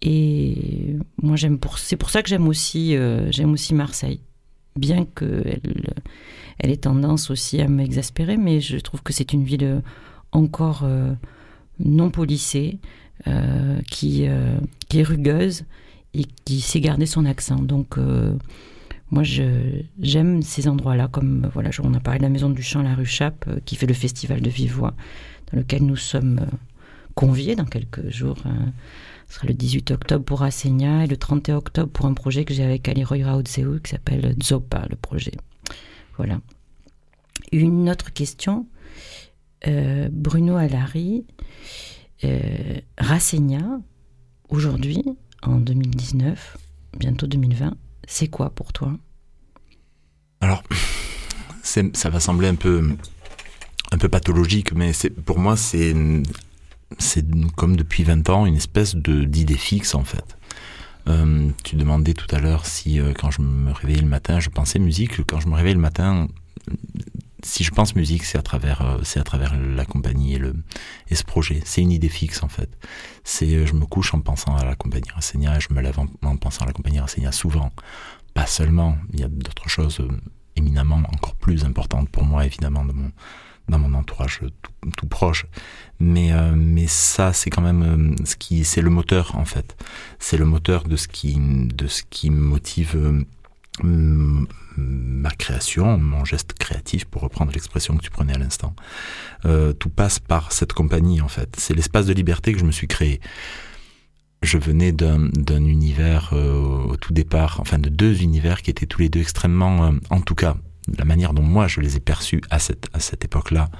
Et 0.00 0.96
moi, 1.20 1.36
j'aime 1.36 1.58
pour 1.58 1.78
c'est 1.78 1.96
pour 1.96 2.10
ça 2.10 2.22
que 2.22 2.28
j'aime 2.28 2.48
aussi 2.48 2.96
euh, 2.96 3.30
j'aime 3.30 3.52
aussi 3.52 3.74
Marseille, 3.74 4.20
bien 4.76 5.04
que 5.14 5.44
elle, 6.58 6.70
ait 6.70 6.76
tendance 6.76 7.30
aussi 7.30 7.60
à 7.60 7.68
m'exaspérer, 7.68 8.36
mais 8.36 8.60
je 8.60 8.78
trouve 8.78 9.02
que 9.02 9.12
c'est 9.12 9.32
une 9.32 9.44
ville 9.44 9.82
encore 10.32 10.82
euh, 10.84 11.12
non 11.78 12.10
policée, 12.10 12.78
qui 13.88 14.26
qui 14.88 14.98
est 14.98 15.02
rugueuse 15.04 15.64
et 16.14 16.24
qui 16.44 16.60
sait 16.60 16.80
garder 16.80 17.06
son 17.06 17.24
accent. 17.24 17.62
Donc, 17.62 17.96
moi, 19.12 19.22
j'aime 19.24 20.40
ces 20.40 20.68
endroits-là, 20.68 21.06
comme 21.06 21.50
voilà, 21.52 21.68
on 21.82 21.92
a 21.92 22.00
parlé 22.00 22.18
de 22.18 22.24
la 22.24 22.30
Maison 22.30 22.48
du 22.48 22.62
Chant, 22.62 22.80
la 22.80 22.94
rue 22.94 23.04
Chape, 23.04 23.46
qui 23.66 23.76
fait 23.76 23.86
le 23.86 23.92
festival 23.92 24.40
de 24.40 24.48
vive 24.48 24.72
voix, 24.72 24.94
dans 25.52 25.58
lequel 25.58 25.84
nous 25.84 25.96
sommes 25.96 26.46
conviés 27.14 27.54
dans 27.54 27.66
quelques 27.66 28.08
jours. 28.08 28.38
Ce 29.28 29.34
sera 29.34 29.48
le 29.48 29.52
18 29.52 29.90
octobre 29.90 30.24
pour 30.24 30.42
Asenia 30.42 31.04
et 31.04 31.06
le 31.06 31.18
31 31.18 31.56
octobre 31.56 31.92
pour 31.92 32.06
un 32.06 32.14
projet 32.14 32.46
que 32.46 32.54
j'ai 32.54 32.64
avec 32.64 32.88
Aliroy 32.88 33.22
Raouzeu 33.22 33.80
qui 33.84 33.90
s'appelle 33.90 34.34
Zopa, 34.42 34.86
le 34.88 34.96
projet. 34.96 35.32
Voilà. 36.16 36.40
Une 37.52 37.90
autre 37.90 38.14
question. 38.14 38.66
Bruno 40.10 40.56
Alari, 40.56 41.26
euh, 42.24 42.80
aujourd'hui, 44.48 45.04
en 45.42 45.58
2019, 45.58 46.56
bientôt 46.98 47.26
2020, 47.26 47.76
c'est 48.06 48.28
quoi 48.28 48.50
pour 48.50 48.72
toi? 48.72 48.92
Alors, 50.40 50.62
ça 51.62 52.10
va 52.10 52.20
sembler 52.20 52.48
un 52.48 52.56
peu, 52.56 52.96
un 53.92 53.98
peu 53.98 54.08
pathologique, 54.08 54.72
mais 54.74 54.92
pour 55.24 55.38
moi, 55.38 55.56
c'est 55.56 55.94
comme 57.56 57.76
depuis 57.76 58.02
20 58.02 58.28
ans 58.30 58.46
une 58.46 58.56
espèce 58.56 58.96
d'idée 58.96 59.56
fixe 59.56 59.94
en 59.94 60.04
fait. 60.04 60.36
Euh, 61.08 61.48
tu 61.64 61.76
demandais 61.76 62.14
tout 62.14 62.32
à 62.34 62.38
l'heure 62.38 62.64
si 62.66 63.00
euh, 63.00 63.12
quand 63.12 63.30
je 63.30 63.42
me 63.42 63.72
réveillais 63.72 64.02
le 64.02 64.08
matin, 64.08 64.38
je 64.38 64.50
pensais 64.50 64.78
musique. 64.78 65.24
Quand 65.26 65.40
je 65.40 65.48
me 65.48 65.54
réveillais 65.54 65.74
le 65.74 65.80
matin, 65.80 66.28
si 67.44 67.64
je 67.64 67.70
pense 67.70 67.94
musique, 67.96 68.24
c'est 68.24 68.38
à 68.38 68.42
travers, 68.42 68.82
euh, 68.82 68.98
c'est 69.02 69.20
à 69.20 69.24
travers 69.24 69.58
la 69.58 69.84
compagnie 69.84 70.34
et 70.34 70.38
le 70.38 70.54
et 71.08 71.14
ce 71.14 71.24
projet. 71.24 71.60
C'est 71.64 71.82
une 71.82 71.90
idée 71.90 72.08
fixe 72.08 72.42
en 72.42 72.48
fait. 72.48 72.70
C'est, 73.24 73.54
euh, 73.54 73.66
je 73.66 73.74
me 73.74 73.84
couche 73.84 74.14
en 74.14 74.20
pensant 74.20 74.56
à 74.56 74.64
la 74.64 74.74
compagnie 74.76 75.10
Rassegna 75.14 75.56
et 75.56 75.60
je 75.60 75.72
me 75.74 75.80
lève 75.80 75.98
en, 75.98 76.36
pensant 76.36 76.64
à 76.64 76.66
la 76.66 76.72
compagnie 76.72 77.00
Rassegna 77.00 77.32
souvent. 77.32 77.72
Pas 78.34 78.46
seulement. 78.46 78.96
Il 79.12 79.20
y 79.20 79.24
a 79.24 79.28
d'autres 79.28 79.68
choses 79.68 80.00
euh, 80.00 80.08
éminemment 80.56 81.02
encore 81.12 81.34
plus 81.34 81.64
importantes 81.64 82.08
pour 82.08 82.24
moi 82.24 82.46
évidemment 82.46 82.84
dans 82.84 82.94
mon 82.94 83.10
dans 83.68 83.78
mon 83.78 83.94
entourage 83.94 84.40
tout, 84.96 85.06
proche. 85.06 85.46
Mais 86.00 86.32
mais 86.54 86.86
ça 86.88 87.32
c'est 87.32 87.48
quand 87.48 87.62
même 87.62 88.16
ce 88.24 88.34
qui 88.36 88.64
c'est 88.64 88.82
le 88.82 88.90
moteur 88.90 89.36
en 89.36 89.44
fait. 89.44 89.76
C'est 90.18 90.36
le 90.36 90.44
moteur 90.44 90.84
de 90.84 90.96
ce 90.96 91.06
qui 91.06 91.36
de 91.38 91.86
ce 91.86 92.02
qui 92.10 92.30
me 92.30 92.40
motive 92.40 93.24
ma 93.82 95.30
création, 95.30 95.98
mon 95.98 96.24
geste 96.24 96.52
créatif, 96.54 97.04
pour 97.04 97.22
reprendre 97.22 97.52
l'expression 97.52 97.96
que 97.96 98.02
tu 98.02 98.10
prenais 98.10 98.34
à 98.34 98.38
l'instant. 98.38 98.74
Euh, 99.44 99.72
tout 99.72 99.88
passe 99.88 100.18
par 100.18 100.52
cette 100.52 100.72
compagnie, 100.72 101.20
en 101.20 101.28
fait. 101.28 101.54
C'est 101.58 101.74
l'espace 101.74 102.06
de 102.06 102.12
liberté 102.12 102.52
que 102.52 102.58
je 102.58 102.64
me 102.64 102.72
suis 102.72 102.88
créé. 102.88 103.20
Je 104.42 104.58
venais 104.58 104.90
d'un 104.90 105.64
univers 105.64 106.30
euh, 106.32 106.58
au 106.58 106.96
tout 106.96 107.12
départ, 107.12 107.60
enfin 107.60 107.78
de 107.78 107.88
deux 107.88 108.22
univers 108.22 108.62
qui 108.62 108.70
étaient 108.70 108.86
tous 108.86 109.00
les 109.00 109.08
deux 109.08 109.20
extrêmement, 109.20 109.84
euh, 109.84 109.92
en 110.10 110.20
tout 110.20 110.34
cas, 110.34 110.56
la 110.98 111.04
manière 111.04 111.32
dont 111.32 111.44
moi 111.44 111.68
je 111.68 111.80
les 111.80 111.96
ai 111.96 112.00
perçus 112.00 112.40
à 112.50 112.58
cette, 112.58 112.88
à 112.92 112.98
cette 112.98 113.24
époque-là, 113.24 113.70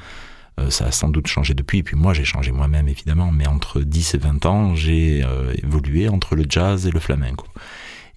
ça 0.69 0.85
a 0.85 0.93
sans 0.93 1.09
doute 1.09 1.27
changé 1.27 1.55
depuis, 1.55 1.79
et 1.79 1.83
puis 1.83 1.97
moi 1.97 2.13
j'ai 2.13 2.25
changé 2.25 2.53
moi-même 2.53 2.87
évidemment, 2.87 3.33
mais 3.33 3.49
entre 3.49 3.81
10 3.81 4.15
et 4.15 4.19
20 4.19 4.47
ans, 4.47 4.75
j'ai 4.77 5.25
évolué 5.61 6.09
entre 6.09 6.37
le 6.37 6.45
jazz 6.49 6.87
et 6.87 6.93
le 6.93 7.01
flamenco. 7.01 7.47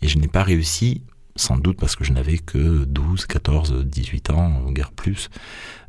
Et 0.04 0.08
je 0.10 0.20
n'ai 0.20 0.28
pas 0.28 0.44
réussi 0.44 1.02
sans 1.36 1.58
doute 1.58 1.78
parce 1.80 1.96
que 1.96 2.04
je 2.04 2.14
n'avais 2.14 2.38
que 2.38 2.86
12, 2.86 3.26
14, 3.26 3.86
18 3.86 4.30
ans, 4.30 4.72
guère 4.72 4.92
plus, 4.92 5.30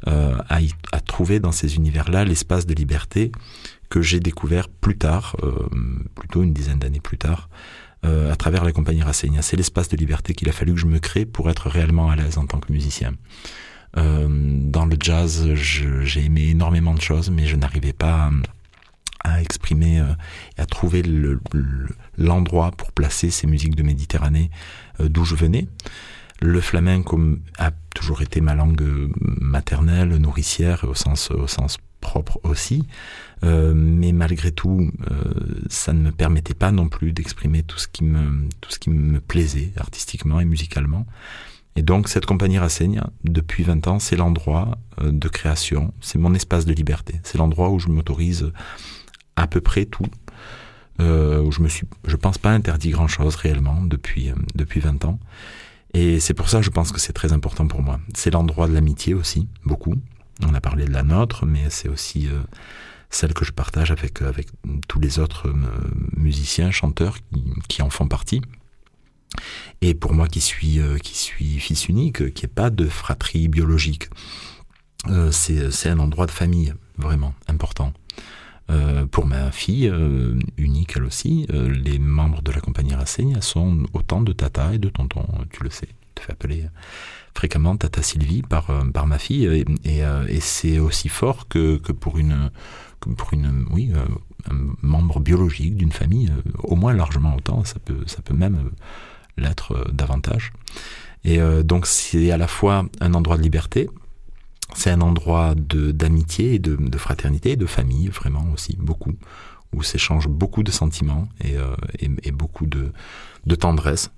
euh, 0.09 0.37
à, 0.49 1.01
trouver 1.01 1.41
dans 1.41 1.53
ces 1.53 1.77
univers-là 1.77 2.25
l'espace 2.25 2.67
de 2.67 2.75
liberté 2.75 3.33
que 3.89 4.03
j'ai 4.03 4.19
découvert 4.19 4.69
plus 4.69 4.99
tard, 4.99 5.37
euh, 5.43 5.53
plutôt 6.15 6.43
une 6.43 6.53
dizaine 6.53 6.79
d'années 6.79 7.01
plus 7.01 7.19
tard, 7.19 7.49
euh, 8.05 8.33
à 8.33 8.37
travers 8.37 8.65
la 8.65 8.73
compagnie 8.73 9.03
Rassegna. 9.03 9.43
C'est 9.43 9.57
l'espace 9.57 9.89
de 9.89 9.97
liberté 9.97 10.35
qu'il 10.35 10.49
a 10.49 10.53
fallu 10.53 10.75
que 10.75 10.81
je 10.81 10.87
me 10.87 10.99
crée 10.99 11.25
pour 11.25 11.49
être 11.49 11.69
réellement 11.69 12.11
à 12.11 12.17
l'aise 12.17 12.39
en 12.39 12.47
tant 12.47 12.59
que 12.59 12.73
musicien. 12.73 13.15
Dans 13.95 14.85
le 14.85 14.95
jazz, 15.01 15.55
j'ai 15.55 16.23
aimé 16.23 16.49
énormément 16.51 16.93
de 16.93 17.01
choses, 17.01 17.31
mais 17.31 17.47
je 17.47 17.57
n'arrivais 17.57 17.95
pas 17.95 18.25
à 18.25 18.31
à 19.27 19.43
exprimer 19.43 20.01
euh, 20.01 20.15
à 20.57 20.67
trouver 20.67 21.03
l'endroit 22.17 22.71
pour 22.71 22.93
placer 22.93 23.31
ces 23.31 23.47
musiques 23.47 23.75
de 23.75 23.83
Méditerranée 23.83 24.51
euh, 25.01 25.09
d'où 25.09 25.25
je 25.25 25.35
venais. 25.35 25.67
Le 26.41 26.61
flamenco 26.61 27.19
a 27.59 27.73
toujours 27.95 28.23
été 28.23 28.41
ma 28.41 28.55
langue 28.55 28.83
euh, 28.83 29.11
maternelle, 29.21 30.17
nourricière, 30.17 30.85
au 30.85 30.95
sens, 30.95 31.31
au 31.31 31.47
sens 31.47 31.79
propre 32.01 32.39
aussi. 32.45 32.87
mais 33.43 34.13
malgré 34.13 34.53
tout, 34.53 34.93
ça 35.69 35.93
ne 35.93 36.01
me 36.01 36.13
permettait 36.13 36.55
pas 36.55 36.71
non 36.71 36.89
plus 36.89 37.13
d'exprimer 37.13 37.65
tout 37.65 37.79
ce 37.79 37.89
qui 37.89 38.05
me 38.05 38.49
tout 38.61 38.71
ce 38.71 38.79
qui 38.79 38.91
me 38.91 39.19
plaisait 39.21 39.73
artistiquement 39.77 40.39
et 40.39 40.45
musicalement. 40.45 41.05
Et 41.75 41.83
donc 41.83 42.09
cette 42.09 42.27
compagnie 42.27 42.59
Rassegna, 42.59 43.11
depuis 43.25 43.65
20 43.65 43.89
ans, 43.89 43.99
c'est 43.99 44.15
l'endroit 44.15 44.79
de 45.03 45.29
création, 45.29 45.93
c'est 46.01 46.19
mon 46.19 46.33
espace 46.33 46.65
de 46.65 46.73
liberté, 46.73 47.21
c'est 47.25 47.39
l'endroit 47.39 47.71
où 47.71 47.81
je 47.81 47.89
m'autorise 47.89 48.53
à 49.37 49.47
peu 49.47 49.61
près 49.61 49.85
tout. 49.85 50.07
Euh, 51.01 51.51
je 51.51 51.61
me 51.61 51.69
suis, 51.69 51.87
je 52.07 52.17
pense 52.17 52.39
pas 52.39 52.51
interdit 52.51 52.91
grand 52.91 53.07
chose 53.07 53.37
réellement 53.37 53.83
depuis 53.83 54.31
euh, 54.31 54.35
depuis 54.55 54.81
20 54.81 55.05
ans. 55.05 55.19
Et 55.95 56.21
c'est 56.21 56.35
pour 56.35 56.49
ça 56.49 56.63
je 56.63 56.71
pense 56.71 56.93
que 56.93 57.01
c'est 57.01 57.13
très 57.13 57.33
important 57.33 57.67
pour 57.67 57.83
moi. 57.83 58.01
C'est 58.15 58.31
l'endroit 58.31 58.67
de 58.67 58.73
l'amitié 58.73 59.15
aussi, 59.15 59.47
beaucoup. 59.65 59.95
On 60.43 60.55
a 60.55 60.61
parlé 60.61 60.85
de 60.85 60.93
la 60.93 61.03
nôtre, 61.03 61.47
mais 61.47 61.71
c'est 61.71 61.89
aussi 61.89 62.29
euh, 62.29 62.41
celle 63.11 63.35
que 63.35 63.45
je 63.45 63.53
partage 63.53 63.91
avec 63.91 64.23
avec 64.23 64.49
tous 64.89 65.01
les 65.01 65.19
autres 65.19 65.53
musiciens, 66.17 66.71
chanteurs 66.71 67.17
qui, 67.19 67.45
qui, 67.69 67.83
en 67.83 67.91
font 67.91 68.09
partie. 68.09 68.43
Et 69.83 69.95
pour 69.95 70.15
moi 70.15 70.29
qui 70.29 70.41
suis 70.41 70.81
qui 71.03 71.17
suis 71.17 71.59
fils 71.59 71.89
unique, 71.89 72.33
qui 72.33 72.45
est 72.45 72.55
pas 72.55 72.71
de 72.71 72.87
fratrie 72.87 73.49
biologique, 73.49 74.09
c'est 75.31 75.71
c'est 75.71 75.89
un 75.89 75.99
endroit 75.99 76.27
de 76.27 76.31
famille 76.31 76.75
vraiment. 76.99 77.35
Euh, 77.46 77.46
ma 79.47 79.53
fille, 79.53 79.87
euh, 79.87 80.35
unique 80.57 80.95
elle 80.97 81.05
aussi, 81.05 81.47
euh, 81.53 81.69
les 81.69 82.01
membres 82.01 82.43
de 82.43 82.51
la 82.51 82.61
compagnie 82.61 82.95
Rassegna 82.95 83.41
sont 83.41 83.85
autant 83.93 84.21
de 84.21 84.33
tata 84.33 84.75
et 84.75 84.79
de 84.79 84.89
tonton, 84.89 85.25
tu 85.53 85.63
le 85.63 85.71
sais. 85.71 85.87
Tu 85.87 86.15
te 86.17 86.21
fais 86.23 86.33
appeler 86.33 86.65
fréquemment 87.33 87.77
Tata 87.77 88.03
Sylvie 88.03 88.43
par, 88.43 88.73
par 88.93 89.07
ma 89.07 89.19
fille 89.19 89.45
et, 89.45 89.65
et, 89.85 90.41
c'est 90.41 90.79
aussi 90.79 91.11
fort 91.11 91.47
que, 91.49 91.77
que 91.77 91.93
pour 91.93 92.17
une, 92.17 92.51
que 93.01 93.11
pour 93.11 93.35
une 93.35 93.67
oui, 93.71 93.93
un 94.51 94.57
membre 94.81 95.21
biologique 95.21 95.77
d'une 95.77 95.93
famille, 95.93 96.33
au 96.65 96.75
moins 96.75 96.95
largement 96.95 97.37
autant, 97.37 97.63
ça 97.65 97.79
peut, 97.79 98.03
ça 98.07 98.23
peut 98.23 98.35
même 98.35 98.71
l'être 99.37 99.93
davantage. 99.93 100.53
Et 101.25 101.39
donc 101.63 101.87
c'est 101.87 102.31
à 102.31 102.39
la 102.39 102.49
fois 102.49 102.87
un 103.01 103.13
endroit 103.13 103.37
de 103.37 103.43
liberté, 103.43 103.91
c'est 104.77 104.91
un 104.91 105.01
endroit 105.01 105.55
d'amitié 105.57 106.55
et 106.55 106.59
de, 106.59 106.77
de, 106.77 106.99
fraternité 106.99 107.53
et 107.53 107.57
de 107.57 107.67
famille, 107.67 108.09
vraiment 108.09 108.45
aussi, 108.53 108.77
beaucoup, 108.79 109.15
où 109.73 109.83
s'échangent 109.83 110.29
beaucoup 110.29 110.63
de 110.63 110.71
sentiments 110.71 111.29
et, 111.43 111.57
euh, 111.57 111.75
et, 111.99 112.31
beaucoup 112.31 112.67
de, 112.67 112.93
de 113.47 113.55
tendresse. 113.55 114.11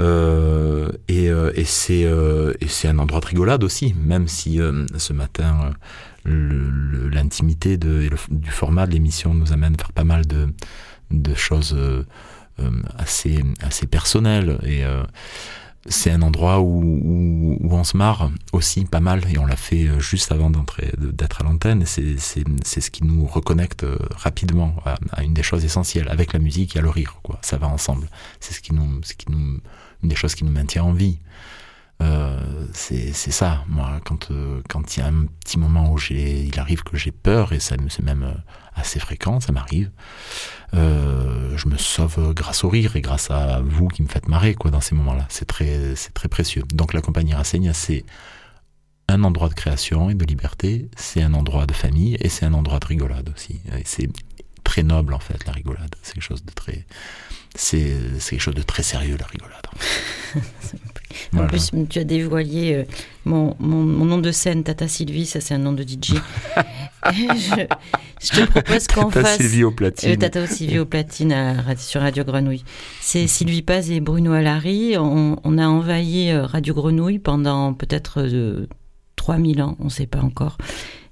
Euh, 0.00 0.90
et, 1.08 1.28
euh, 1.30 1.52
et 1.56 1.64
c'est 1.64 2.88
un 2.88 2.98
endroit 2.98 3.20
de 3.20 3.26
rigolade 3.26 3.64
aussi, 3.64 3.92
même 3.94 4.28
si 4.28 4.60
ce 4.96 5.12
matin 5.12 5.72
l'intimité 6.24 7.76
du 7.76 8.50
format 8.50 8.86
de 8.86 8.92
l'émission 8.92 9.34
nous 9.34 9.52
amène 9.52 9.74
à 9.74 9.78
faire 9.78 9.92
pas 9.92 10.04
mal 10.04 10.24
de 10.24 10.54
de 11.10 11.34
choses 11.34 11.76
assez 12.96 13.42
assez 13.60 13.86
personnelles 13.86 14.58
et 14.64 14.84
c'est 15.86 16.12
un 16.12 16.22
endroit 16.22 16.60
où, 16.60 17.58
où, 17.60 17.74
on 17.74 17.82
se 17.82 17.96
marre 17.96 18.30
aussi 18.52 18.84
pas 18.84 19.00
mal 19.00 19.22
et 19.28 19.38
on 19.38 19.46
l'a 19.46 19.56
fait 19.56 19.88
euh, 19.88 19.98
juste 19.98 20.30
avant 20.30 20.48
d'entrer 20.48 20.92
d'être 20.96 21.40
à 21.40 21.44
l'antenne. 21.44 21.84
C'est 21.86 22.18
ce 22.18 22.90
qui 22.90 23.04
nous 23.04 23.26
reconnecte 23.26 23.82
euh, 23.82 23.98
rapidement 24.14 24.76
à, 24.84 25.22
une 25.24 25.34
des 25.34 25.42
choses 25.42 25.64
essentielles. 25.64 26.08
Avec 26.08 26.32
la 26.32 26.38
musique 26.38 26.74
il 26.74 26.76
y 26.76 26.78
a 26.78 26.82
le 26.82 26.90
rire 26.90 27.16
quoi. 27.22 27.38
Ça 27.42 27.56
va 27.56 27.66
ensemble. 27.66 28.08
C'est 28.38 28.54
ce 28.54 28.60
qui 28.60 28.72
nous 28.72 29.02
ce 29.02 29.14
qui 29.14 29.30
nous 29.30 29.58
une 30.02 30.08
des 30.08 30.16
choses 30.16 30.34
qui 30.34 30.44
nous 30.44 30.52
maintient 30.52 30.84
en 30.84 30.92
vie 30.92 31.18
euh, 32.00 32.66
c'est 32.72 33.12
ça 33.12 33.64
moi 33.68 34.00
quand 34.04 34.30
euh, 34.30 34.60
quand 34.68 34.96
il 34.96 35.00
y 35.00 35.02
a 35.02 35.06
un 35.06 35.26
petit 35.44 35.58
moment 35.58 35.92
où 35.92 35.98
j'ai 35.98 36.42
il 36.42 36.58
arrive 36.58 36.82
que 36.82 36.96
j'ai 36.96 37.12
peur 37.12 37.52
et 37.52 37.60
ça 37.60 37.76
c'est 37.88 38.02
même 38.02 38.42
assez 38.74 38.98
fréquent 38.98 39.38
ça 39.40 39.52
m'arrive 39.52 39.90
euh, 40.74 41.56
je 41.56 41.68
me 41.68 41.76
sauve 41.76 42.32
grâce 42.32 42.64
au 42.64 42.68
rire 42.68 42.96
et 42.96 43.02
grâce 43.02 43.30
à 43.30 43.60
vous 43.60 43.88
qui 43.88 44.02
me 44.02 44.08
faites 44.08 44.28
marrer 44.28 44.54
quoi 44.54 44.70
dans 44.70 44.80
ces 44.80 44.94
moments-là. 44.94 45.26
C'est 45.28 45.44
très 45.44 45.94
c'est 45.96 46.14
très 46.14 46.28
précieux. 46.28 46.62
Donc 46.72 46.94
la 46.94 47.02
compagnie 47.02 47.34
Rassegna 47.34 47.74
c'est 47.74 48.04
un 49.08 49.22
endroit 49.24 49.48
de 49.48 49.54
création 49.54 50.08
et 50.08 50.14
de 50.14 50.24
liberté, 50.24 50.88
c'est 50.96 51.22
un 51.22 51.34
endroit 51.34 51.66
de 51.66 51.74
famille 51.74 52.16
et 52.20 52.28
c'est 52.30 52.46
un 52.46 52.54
endroit 52.54 52.78
de 52.78 52.86
rigolade 52.86 53.30
aussi. 53.34 53.60
C'est 53.84 54.08
très 54.64 54.82
noble 54.82 55.12
en 55.12 55.18
fait 55.18 55.44
la 55.44 55.52
rigolade. 55.52 55.94
C'est 56.02 56.14
quelque 56.14 56.24
chose 56.24 56.44
de 56.44 56.52
très 56.52 56.86
c'est 57.54 57.94
quelque 58.30 58.40
chose 58.40 58.54
de 58.54 58.62
très 58.62 58.82
sérieux, 58.82 59.18
la 59.18 59.26
rigolade. 59.26 59.66
En 61.36 61.46
plus, 61.46 61.70
tu 61.88 61.98
as 61.98 62.04
dévoilé 62.04 62.74
euh, 62.74 62.84
mon, 63.24 63.54
mon, 63.58 64.04
nom 64.04 64.18
de 64.18 64.30
scène, 64.30 64.64
Tata 64.64 64.88
Sylvie, 64.88 65.26
ça 65.26 65.40
c'est 65.40 65.54
un 65.54 65.58
nom 65.58 65.72
de 65.72 65.82
DJ. 65.82 66.14
je, 67.12 68.30
te 68.30 68.44
propose 68.46 68.86
qu'on 68.86 69.10
fasse. 69.10 69.22
Tata 69.22 69.36
Sylvie 69.36 69.64
au 69.64 69.70
platine. 69.70 70.10
Euh, 70.10 70.16
Tata 70.16 70.46
Sylvie 70.46 70.78
au 70.78 70.86
platine 70.86 71.64
sur 71.78 72.00
Radio 72.00 72.24
Grenouille. 72.24 72.64
C'est 73.00 73.26
Sylvie 73.26 73.62
Paz 73.62 73.90
et 73.90 74.00
Bruno 74.00 74.32
Alary. 74.32 74.96
On, 74.98 75.38
on 75.42 75.58
a 75.58 75.66
envahi 75.66 76.30
euh, 76.30 76.44
Radio 76.44 76.74
Grenouille 76.74 77.18
pendant 77.18 77.74
peut-être 77.74 78.28
3000 79.16 79.62
ans, 79.62 79.76
on 79.80 79.84
ne 79.84 79.90
sait 79.90 80.06
pas 80.06 80.20
encore. 80.20 80.58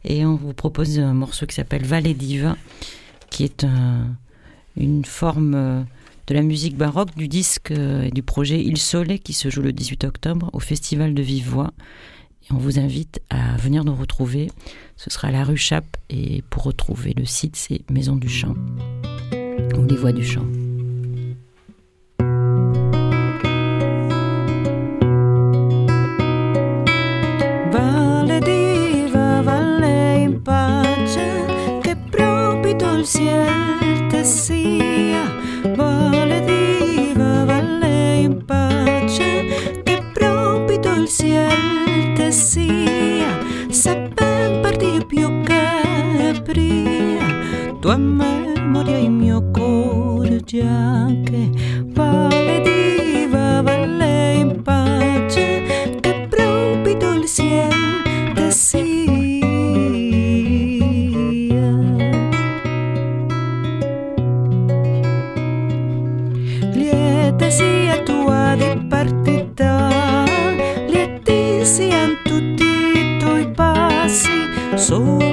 Et 0.04 0.24
on 0.24 0.34
vous 0.34 0.54
propose 0.54 0.98
un 0.98 1.14
morceau 1.14 1.46
qui 1.46 1.54
s'appelle 1.54 1.84
Vallée 1.84 2.14
divin, 2.14 2.56
qui 3.28 3.44
est 3.44 3.64
un, 3.64 4.06
une 4.76 5.04
forme 5.04 5.84
de 6.30 6.34
la 6.36 6.42
musique 6.42 6.76
baroque, 6.76 7.16
du 7.16 7.26
disque 7.26 7.72
euh, 7.72 8.02
et 8.02 8.12
du 8.12 8.22
projet 8.22 8.62
Il 8.62 8.78
Soleil 8.78 9.18
qui 9.18 9.32
se 9.32 9.50
joue 9.50 9.62
le 9.62 9.72
18 9.72 10.04
octobre 10.04 10.48
au 10.52 10.60
Festival 10.60 11.12
de 11.12 11.22
Vive. 11.22 11.66
Et 12.44 12.52
on 12.52 12.56
vous 12.56 12.78
invite 12.78 13.20
à 13.30 13.56
venir 13.56 13.84
nous 13.84 13.96
retrouver. 13.96 14.48
Ce 14.96 15.10
sera 15.10 15.28
à 15.28 15.30
la 15.32 15.42
rue 15.42 15.56
Chappe 15.56 15.96
et 16.08 16.42
pour 16.48 16.62
retrouver 16.62 17.14
le 17.16 17.24
site, 17.24 17.56
c'est 17.56 17.80
Maison 17.90 18.14
du 18.14 18.28
Chant 18.28 18.54
ou 19.76 19.84
les 19.84 19.96
Voix 19.96 20.12
du 20.12 20.24
sia 20.24 20.50
ciel 42.30 42.32
te 42.32 42.32
sia 42.32 43.38
se 43.70 44.08
ben 44.14 44.60
parti 44.62 45.04
più 45.06 45.42
che 45.42 46.40
prima 46.44 47.74
tua 47.80 47.96
memoria 47.96 48.98
il 48.98 49.10
mio 49.10 49.50
cuore 49.50 50.40
già 50.40 51.06
che 51.24 51.50
vale 51.86 52.60
diva 52.62 53.62
vale 53.62 54.34
in 54.34 54.62
pace 54.62 55.98
che 56.00 56.26
proprio 56.28 57.14
il 57.14 57.26
ciel 57.26 58.32
te 58.34 58.50
sia 58.50 59.10
So 74.90 75.29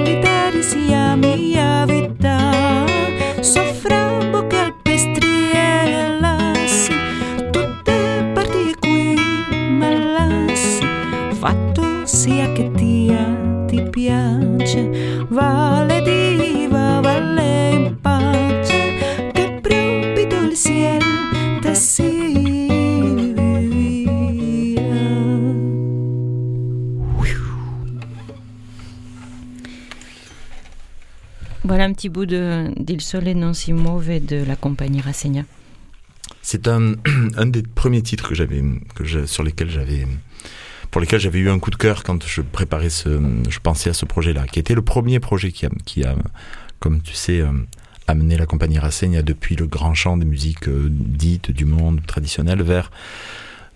petit 31.98 32.10
bout 32.10 32.26
d'Il 32.26 33.00
Sole 33.00 33.32
non 33.32 33.52
si 33.52 33.72
mauvais 33.72 34.20
de 34.20 34.36
la 34.44 34.54
compagnie. 34.54 35.02
C'est 36.42 36.68
un, 36.68 36.92
un, 37.36 37.46
des 37.46 37.62
premiers 37.62 38.02
titres 38.02 38.28
que 38.28 38.36
j'avais, 38.36 38.62
sur 39.26 39.42
lesquels 39.42 39.68
j'avais, 39.68 40.06
pour 40.92 41.00
lesquels 41.00 41.18
j'avais 41.18 41.40
eu 41.40 41.50
un 41.50 41.58
coup 41.58 41.70
de 41.70 41.76
cœur 41.76 42.04
quand 42.04 42.24
je 42.24 42.40
préparais 42.40 42.90
ce, 42.90 43.20
je 43.48 43.58
pensais 43.58 43.90
à 43.90 43.94
ce 43.94 44.04
projet-là, 44.04 44.46
qui 44.46 44.60
était 44.60 44.76
le 44.76 44.82
premier 44.82 45.18
projet 45.18 45.50
qui 45.50 45.66
a, 45.66 45.70
qui 45.86 46.04
a 46.04 46.14
comme 46.78 47.02
tu 47.02 47.14
sais, 47.14 47.40
euh, 47.40 47.50
amené 48.06 48.36
la 48.36 48.46
compagnie 48.46 48.78
Rassegna 48.78 49.22
depuis 49.22 49.56
le 49.56 49.66
grand 49.66 49.94
champ 49.94 50.16
des 50.16 50.24
musiques 50.24 50.68
euh, 50.68 50.86
dites 50.88 51.50
du 51.50 51.64
monde 51.64 52.00
traditionnel 52.06 52.62
vers 52.62 52.92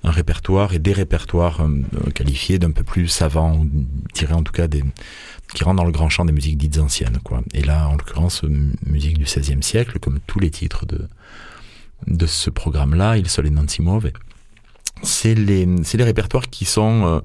un 0.05 0.11
répertoire 0.11 0.75
et 0.75 0.79
des 0.79 0.93
répertoires 0.93 1.61
euh, 1.61 2.11
qualifiés 2.11 2.59
d'un 2.59 2.71
peu 2.71 2.83
plus 2.83 3.09
savants, 3.09 3.67
tirés 4.13 4.35
en 4.35 4.43
tout 4.43 4.53
cas 4.53 4.67
des, 4.67 4.83
qui 5.55 5.65
rentrent 5.65 5.77
dans 5.77 5.85
le 5.85 5.93
grand 5.93 6.09
champ 6.09 6.25
des 6.25 6.33
musiques 6.33 6.57
dites 6.59 6.79
anciennes, 6.79 7.19
quoi. 7.23 7.43
Et 7.55 7.63
là, 7.63 7.89
en 7.89 7.93
l'occurrence, 7.93 8.43
musique 8.87 9.19
du 9.19 9.25
XVIe 9.25 9.63
siècle, 9.63 9.99
comme 9.99 10.19
tous 10.27 10.41
les 10.41 10.51
titres 10.51 10.87
de, 10.87 11.09
de 12.07 12.27
ce 12.27 12.51
programme-là, 12.51 13.17
Il 13.17 13.29
Sole 13.29 13.49
Nancy 13.49 13.83
Mauve. 13.83 14.11
C'est 15.03 15.35
les, 15.35 15.67
les 15.67 16.05
répertoires 16.05 16.49
qui 16.49 16.65
sont, 16.65 17.07
euh, 17.07 17.21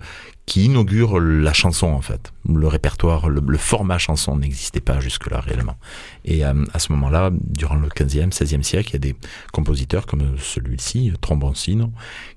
qui 0.47 0.63
inaugurent 0.63 1.19
la 1.19 1.51
chanson, 1.51 1.88
en 1.88 2.01
fait. 2.01 2.31
Le 2.47 2.67
répertoire, 2.67 3.27
le, 3.27 3.57
format 3.57 3.97
chanson 3.97 4.38
n'existait 4.38 4.79
pas 4.79 5.01
jusque-là, 5.01 5.41
réellement. 5.41 5.75
Et 6.23 6.45
euh, 6.45 6.63
à 6.73 6.79
ce 6.79 6.93
moment-là, 6.93 7.31
durant 7.33 7.75
le 7.75 7.89
15e, 7.89 8.31
16e 8.31 8.63
siècle, 8.63 8.91
il 8.91 8.93
y 8.93 8.95
a 8.95 8.99
des 8.99 9.15
compositeurs 9.51 10.05
comme 10.05 10.38
celui-ci, 10.39 11.12
Tromboncino, 11.19 11.91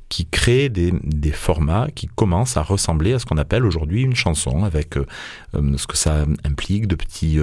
qui 0.08 0.26
crée 0.26 0.68
des, 0.68 0.92
formats 1.30 1.86
qui 1.94 2.08
commencent 2.08 2.56
à 2.56 2.62
ressembler 2.62 3.12
à 3.12 3.20
ce 3.20 3.26
qu'on 3.26 3.38
appelle 3.38 3.64
aujourd'hui 3.64 4.02
une 4.02 4.16
chanson, 4.16 4.64
avec 4.64 4.96
euh, 4.96 5.06
euh, 5.54 5.76
ce 5.76 5.86
que 5.86 5.96
ça 5.96 6.26
implique 6.42 6.88
de 6.88 6.96
petits 6.96 7.38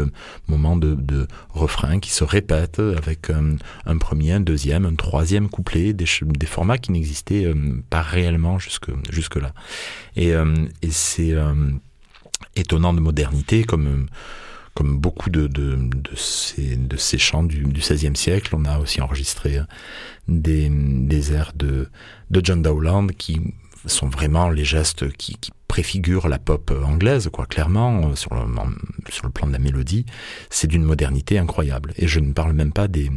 moments 0.49 0.75
de, 0.75 0.95
de 0.95 1.27
refrain 1.53 1.99
qui 1.99 2.11
se 2.11 2.25
répètent, 2.25 2.79
avec 2.79 3.29
un 3.29 3.97
premier, 3.97 4.33
un 4.33 4.41
deuxième, 4.41 4.85
un 4.85 4.95
troisième 4.95 5.47
couplet, 5.47 5.93
des, 5.93 6.07
des 6.23 6.45
formats 6.45 6.77
qui 6.77 6.91
n'existaient 6.91 7.53
pas 7.89 8.01
réellement 8.01 8.59
jusque, 8.59 8.89
jusque 9.09 9.37
là. 9.37 9.53
Et, 10.17 10.33
et 10.81 10.91
c'est 10.91 11.33
étonnant 12.55 12.93
de 12.93 12.99
modernité 12.99 13.63
comme 13.63 14.07
comme 14.73 14.99
beaucoup 14.99 15.31
de, 15.31 15.47
de, 15.47 15.89
ces, 16.15 16.75
de 16.75 16.97
ces 16.97 17.17
chants 17.17 17.41
du, 17.41 17.63
XVIe 17.63 18.15
siècle, 18.15 18.55
on 18.55 18.63
a 18.63 18.77
aussi 18.77 19.01
enregistré 19.01 19.57
des, 20.27 20.69
des 20.69 21.33
airs 21.33 21.53
de, 21.55 21.89
de 22.29 22.41
John 22.43 22.61
Dowland 22.61 23.07
qui 23.17 23.41
sont 23.87 24.07
vraiment 24.07 24.49
les 24.49 24.65
gestes 24.65 25.11
qui, 25.13 25.35
préfigurent 25.67 26.27
la 26.27 26.39
pop 26.39 26.71
anglaise, 26.83 27.29
quoi, 27.31 27.45
clairement, 27.45 28.15
sur 28.15 28.33
le, 28.33 28.41
sur 29.09 29.25
le 29.25 29.31
plan 29.31 29.47
de 29.47 29.51
la 29.51 29.59
mélodie. 29.59 30.05
C'est 30.49 30.67
d'une 30.67 30.83
modernité 30.83 31.37
incroyable. 31.37 31.93
Et 31.97 32.07
je 32.07 32.19
ne 32.19 32.33
parle 32.33 32.53
même 32.53 32.71
pas 32.71 32.87
des, 32.87 33.11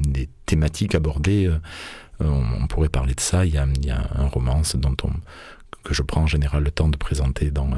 thématiques 0.47 0.95
abordées. 0.95 1.47
Euh, 1.47 1.59
on, 2.19 2.45
on, 2.61 2.67
pourrait 2.67 2.89
parler 2.89 3.15
de 3.15 3.21
ça. 3.21 3.47
Il 3.47 3.55
y 3.55 3.57
a, 3.57 3.67
il 3.77 3.87
y 3.87 3.91
a 3.91 4.05
un 4.15 4.27
romance 4.27 4.77
dont 4.77 4.97
on, 5.05 5.13
que 5.83 5.95
je 5.95 6.03
prends 6.03 6.23
en 6.23 6.27
général 6.27 6.65
le 6.65 6.71
temps 6.71 6.89
de 6.89 6.97
présenter 6.97 7.51
dans 7.51 7.69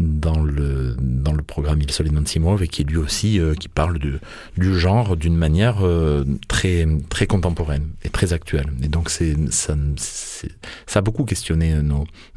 dans 0.00 0.40
le, 0.40 0.96
dans 0.98 1.32
le 1.32 1.42
programme 1.42 1.80
Il 1.82 1.90
Sole 1.90 2.08
Simov 2.26 2.62
et 2.62 2.68
qui 2.68 2.84
lui 2.84 2.96
aussi 2.96 3.38
euh, 3.38 3.54
qui 3.54 3.68
parle 3.68 3.98
de, 3.98 4.18
du 4.56 4.78
genre 4.78 5.16
d'une 5.16 5.36
manière 5.36 5.84
euh, 5.84 6.24
très, 6.48 6.86
très 7.08 7.26
contemporaine 7.26 7.88
et 8.02 8.08
très 8.08 8.32
actuelle. 8.32 8.66
Et 8.82 8.88
donc 8.88 9.10
c'est, 9.10 9.36
ça, 9.50 9.74
a 10.94 11.00
beaucoup 11.02 11.24
questionné 11.24 11.74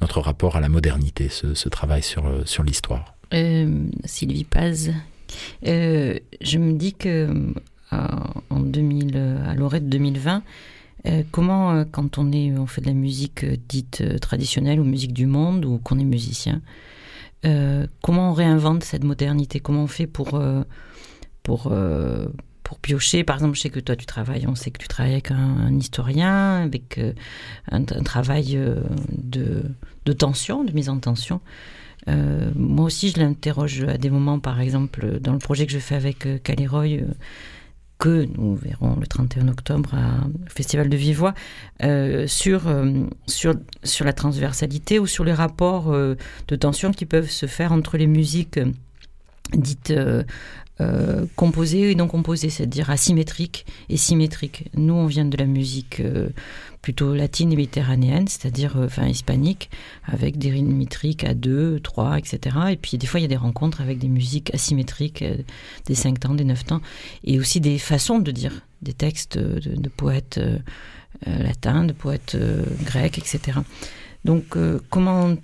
notre 0.01 0.19
rapport 0.19 0.55
à 0.55 0.59
la 0.59 0.69
modernité, 0.69 1.29
ce, 1.29 1.69
travail 1.69 2.03
sur, 2.03 2.25
sur 2.45 2.63
l'histoire. 2.63 3.15
Euh, 3.33 3.85
Sylvie 4.05 4.43
Paz, 4.43 4.91
euh, 5.65 6.19
je 6.41 6.57
me 6.57 6.73
dis 6.73 6.93
que 6.93 7.53
en 8.49 8.59
2000, 8.59 9.17
à 9.47 9.53
l'orée 9.53 9.79
2020, 9.79 10.41
comment, 11.31 11.83
quand 11.91 12.17
on, 12.17 12.31
est, 12.31 12.51
on 12.57 12.65
fait 12.65 12.81
de 12.81 12.87
la 12.87 12.93
musique 12.93 13.45
dite 13.67 14.19
traditionnelle 14.19 14.79
ou 14.79 14.83
musique 14.83 15.13
du 15.13 15.25
monde 15.25 15.65
ou 15.65 15.77
qu'on 15.77 15.99
est 15.99 16.05
musicien, 16.05 16.61
euh, 17.45 17.87
comment 18.01 18.29
on 18.29 18.33
réinvente 18.33 18.83
cette 18.83 19.03
modernité? 19.03 19.59
Comment 19.59 19.83
on 19.83 19.87
fait 19.87 20.07
pour, 20.07 20.35
euh, 20.35 20.63
pour, 21.43 21.67
euh, 21.71 22.27
pour 22.63 22.79
piocher? 22.79 23.23
Par 23.23 23.37
exemple, 23.37 23.55
je 23.55 23.61
sais 23.61 23.69
que 23.69 23.79
toi, 23.79 23.95
tu 23.95 24.05
travailles, 24.05 24.45
on 24.47 24.55
sait 24.55 24.71
que 24.71 24.79
tu 24.79 24.87
travailles 24.87 25.13
avec 25.13 25.31
un, 25.31 25.73
historien, 25.77 26.63
avec 26.63 26.99
un, 27.71 27.83
travail 27.83 28.57
de, 29.11 29.63
de, 30.05 30.13
tension, 30.13 30.63
de 30.63 30.71
mise 30.71 30.89
en 30.89 30.99
tension. 30.99 31.41
moi 32.07 32.85
aussi, 32.85 33.09
je 33.09 33.19
l'interroge 33.19 33.83
à 33.83 33.97
des 33.97 34.09
moments, 34.09 34.39
par 34.39 34.61
exemple, 34.61 35.19
dans 35.19 35.33
le 35.33 35.39
projet 35.39 35.65
que 35.65 35.73
je 35.73 35.79
fais 35.79 35.95
avec 35.95 36.43
Caleroy 36.43 37.01
que 38.03 38.27
nous 38.37 38.53
verrons 38.53 38.97
le 38.99 39.07
31 39.07 39.47
octobre 39.47 39.95
au 39.95 40.49
Festival 40.49 40.89
de 40.89 40.97
Vivois, 40.97 41.33
euh, 41.83 42.27
sur, 42.27 42.67
euh, 42.67 43.05
sur, 43.27 43.53
sur 43.81 44.03
la 44.03 44.11
transversalité 44.11 44.99
ou 44.99 45.07
sur 45.07 45.23
les 45.23 45.31
rapports 45.31 45.93
euh, 45.93 46.17
de 46.49 46.55
tension 46.57 46.91
qui 46.91 47.05
peuvent 47.05 47.29
se 47.29 47.45
faire 47.45 47.71
entre 47.71 47.95
les 47.95 48.07
musiques 48.07 48.59
dites 49.53 49.93
euh, 50.81 50.93
euh, 51.03 51.25
composées 51.35 51.91
et 51.91 51.95
non 51.95 52.07
composées, 52.07 52.49
c'est-à-dire 52.49 52.89
asymétriques 52.89 53.65
et 53.89 53.97
symétriques. 53.97 54.69
Nous, 54.75 54.93
on 54.93 55.05
vient 55.05 55.25
de 55.25 55.37
la 55.37 55.45
musique 55.45 55.99
euh, 55.99 56.29
plutôt 56.81 57.13
latine 57.13 57.51
et 57.53 57.55
méditerranéenne, 57.55 58.27
c'est-à-dire 58.27 58.75
enfin 58.77 59.07
hispanique, 59.07 59.69
avec 60.05 60.37
des 60.37 60.51
rythmes 60.51 60.73
métriques 60.73 61.23
à 61.23 61.33
2, 61.33 61.79
3, 61.79 62.17
etc. 62.17 62.57
Et 62.71 62.75
puis 62.75 62.97
des 62.97 63.07
fois, 63.07 63.19
il 63.19 63.23
y 63.23 63.25
a 63.25 63.29
des 63.29 63.37
rencontres 63.37 63.81
avec 63.81 63.99
des 63.99 64.07
musiques 64.07 64.53
asymétriques, 64.53 65.23
des 65.85 65.95
5 65.95 66.19
temps, 66.19 66.33
des 66.33 66.43
9 66.43 66.65
temps, 66.65 66.81
et 67.23 67.39
aussi 67.39 67.61
des 67.61 67.77
façons 67.77 68.19
de 68.19 68.31
dire, 68.31 68.65
des 68.81 68.93
textes 68.93 69.37
de, 69.37 69.89
poètes 69.89 70.39
latins, 71.25 71.85
de 71.85 71.93
poètes 71.93 72.37
grecs, 72.83 73.17
etc. 73.17 73.59
Donc, 74.25 74.57
comment 74.89 75.35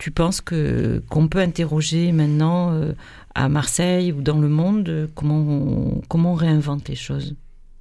tu 0.00 0.10
penses 0.10 0.40
que 0.40 1.02
qu'on 1.10 1.28
peut 1.28 1.40
interroger 1.40 2.10
maintenant 2.10 2.72
euh, 2.72 2.92
à 3.34 3.48
Marseille 3.48 4.12
ou 4.12 4.22
dans 4.22 4.38
le 4.38 4.48
monde 4.48 5.08
comment 5.14 5.38
on, 5.38 6.00
comment 6.08 6.32
on 6.32 6.36
réinvente 6.36 6.88
les 6.88 6.96
choses 6.96 7.34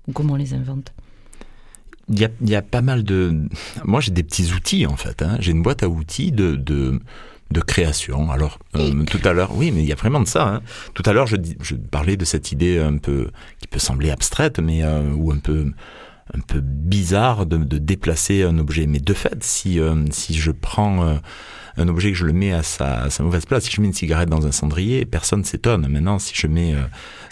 ou 0.07 0.11
comment 0.11 0.33
on 0.33 0.37
les 0.37 0.53
invente? 0.53 0.93
Il 2.11 2.19
y, 2.19 2.25
a, 2.25 2.29
il 2.41 2.49
y 2.49 2.55
a 2.55 2.63
pas 2.63 2.81
mal 2.81 3.03
de 3.03 3.47
moi 3.83 4.01
j'ai 4.01 4.11
des 4.11 4.23
petits 4.23 4.51
outils 4.53 4.87
en 4.87 4.95
fait 4.95 5.21
hein. 5.21 5.37
j'ai 5.39 5.51
une 5.51 5.61
boîte 5.61 5.83
à 5.83 5.89
outils 5.89 6.31
de, 6.31 6.55
de 6.55 6.99
de 7.51 7.61
création. 7.61 8.31
Alors 8.31 8.59
euh, 8.75 9.03
tout 9.05 9.19
à 9.23 9.33
l'heure, 9.33 9.55
oui, 9.55 9.71
mais 9.71 9.81
il 9.81 9.87
y 9.87 9.91
a 9.91 9.95
vraiment 9.95 10.19
de 10.19 10.27
ça. 10.27 10.47
Hein. 10.47 10.61
Tout 10.93 11.03
à 11.05 11.13
l'heure, 11.13 11.27
je, 11.27 11.35
je, 11.61 11.75
parlais 11.75 12.17
de 12.17 12.25
cette 12.25 12.51
idée 12.51 12.79
un 12.79 12.97
peu 12.97 13.31
qui 13.59 13.67
peut 13.67 13.79
sembler 13.79 14.11
abstraite, 14.11 14.59
mais 14.59 14.83
euh, 14.83 15.11
ou 15.13 15.31
un 15.31 15.39
peu 15.39 15.71
un 16.33 16.41
peu 16.41 16.61
bizarre 16.61 17.45
de, 17.45 17.57
de, 17.57 17.77
déplacer 17.77 18.43
un 18.43 18.57
objet. 18.57 18.87
Mais 18.87 18.99
de 18.99 19.13
fait, 19.13 19.43
si 19.43 19.79
si 20.11 20.33
je 20.33 20.51
prends 20.51 21.19
un 21.79 21.87
objet 21.87 22.11
que 22.11 22.17
je 22.17 22.25
le 22.25 22.33
mets 22.33 22.51
à 22.51 22.63
sa, 22.63 23.03
à 23.03 23.09
sa, 23.09 23.23
mauvaise 23.23 23.45
place. 23.45 23.63
Si 23.63 23.71
je 23.71 23.81
mets 23.81 23.87
une 23.87 23.93
cigarette 23.93 24.29
dans 24.29 24.45
un 24.45 24.51
cendrier, 24.51 25.05
personne 25.05 25.43
s'étonne. 25.43 25.87
Maintenant, 25.87 26.19
si 26.19 26.33
je 26.35 26.47
mets 26.47 26.73
euh, 26.73 26.81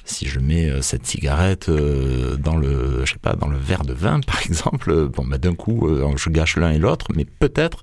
si 0.05 0.25
je 0.25 0.39
mets 0.39 0.69
euh, 0.69 0.81
cette 0.81 1.05
cigarette 1.05 1.67
euh, 1.67 2.37
dans 2.37 2.55
le, 2.55 3.01
je 3.03 3.11
sais 3.11 3.19
pas, 3.19 3.35
dans 3.35 3.49
le 3.49 3.57
verre 3.57 3.83
de 3.83 3.93
vin, 3.93 4.21
par 4.21 4.41
exemple, 4.45 5.07
bon, 5.07 5.25
bah, 5.25 5.37
d'un 5.37 5.53
coup, 5.53 5.89
je 6.15 6.29
gâche 6.29 6.55
l'un 6.55 6.71
et 6.71 6.77
l'autre, 6.77 7.07
mais 7.15 7.25
peut-être 7.25 7.81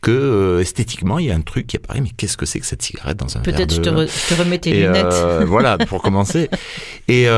que 0.00 0.58
esthétiquement, 0.60 1.18
il 1.18 1.26
y 1.26 1.30
a 1.30 1.36
un 1.36 1.40
truc 1.40 1.68
qui 1.68 1.76
apparaît, 1.76 2.00
mais 2.00 2.10
qu'est-ce 2.10 2.36
que 2.36 2.46
c'est 2.46 2.58
que 2.58 2.66
cette 2.66 2.82
cigarette 2.82 3.18
dans 3.18 3.36
un 3.36 3.42
verre 3.42 3.52
de 3.52 3.52
Peut-être 3.52 3.74
je 3.74 3.80
te 3.80 4.34
remets 4.34 4.58
tes 4.58 4.72
lunettes. 4.72 5.46
voilà, 5.46 5.78
pour 5.86 6.02
commencer. 6.02 6.50
Et 7.06 7.28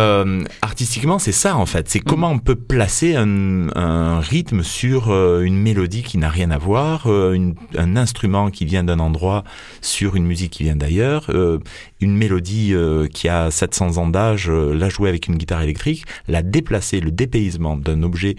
artistiquement, 0.63 1.19
c'est 1.19 1.33
ça, 1.33 1.57
en 1.57 1.67
fait. 1.67 1.89
C'est 1.91 2.01
mm. 2.01 2.05
comment 2.05 2.31
on 2.31 2.39
peut 2.39 2.57
placer 2.57 3.04
un, 3.15 4.21
rythme 4.21 4.63
sur 4.63 5.13
une 5.43 5.57
mélodie 5.57 6.03
qui 6.03 6.17
n'a 6.19 6.31
rien 6.31 6.51
à 6.51 6.59
voir, 6.59 7.07
une, 7.07 7.55
un 7.77 7.97
instrument 7.97 8.51
qui 8.51 8.65
vient 8.65 8.85
d'un 8.85 8.99
endroit 8.99 9.45
sur 9.81 10.17
une 10.17 10.27
musique 10.27 10.53
qui 10.53 10.65
vient 10.65 10.77
d'ailleurs, 10.77 11.27
euh, 11.29 11.59
une 12.01 12.17
mélodie 12.17 12.75
euh, 12.75 13.07
qui 13.07 13.29
a 13.29 13.51
700 13.51 13.99
ans 13.99 14.09
d'âge, 14.09 14.49
euh, 14.51 14.75
la 14.75 14.89
jouer 14.89 15.09
avec 15.09 15.29
une 15.29 15.37
guitare 15.37 15.63
électrique, 15.63 16.05
la 16.29 16.43
déplacer, 16.43 17.01
le 17.01 17.11
dépaysement 17.11 17.77
d'un 17.77 18.03
objet 18.03 18.37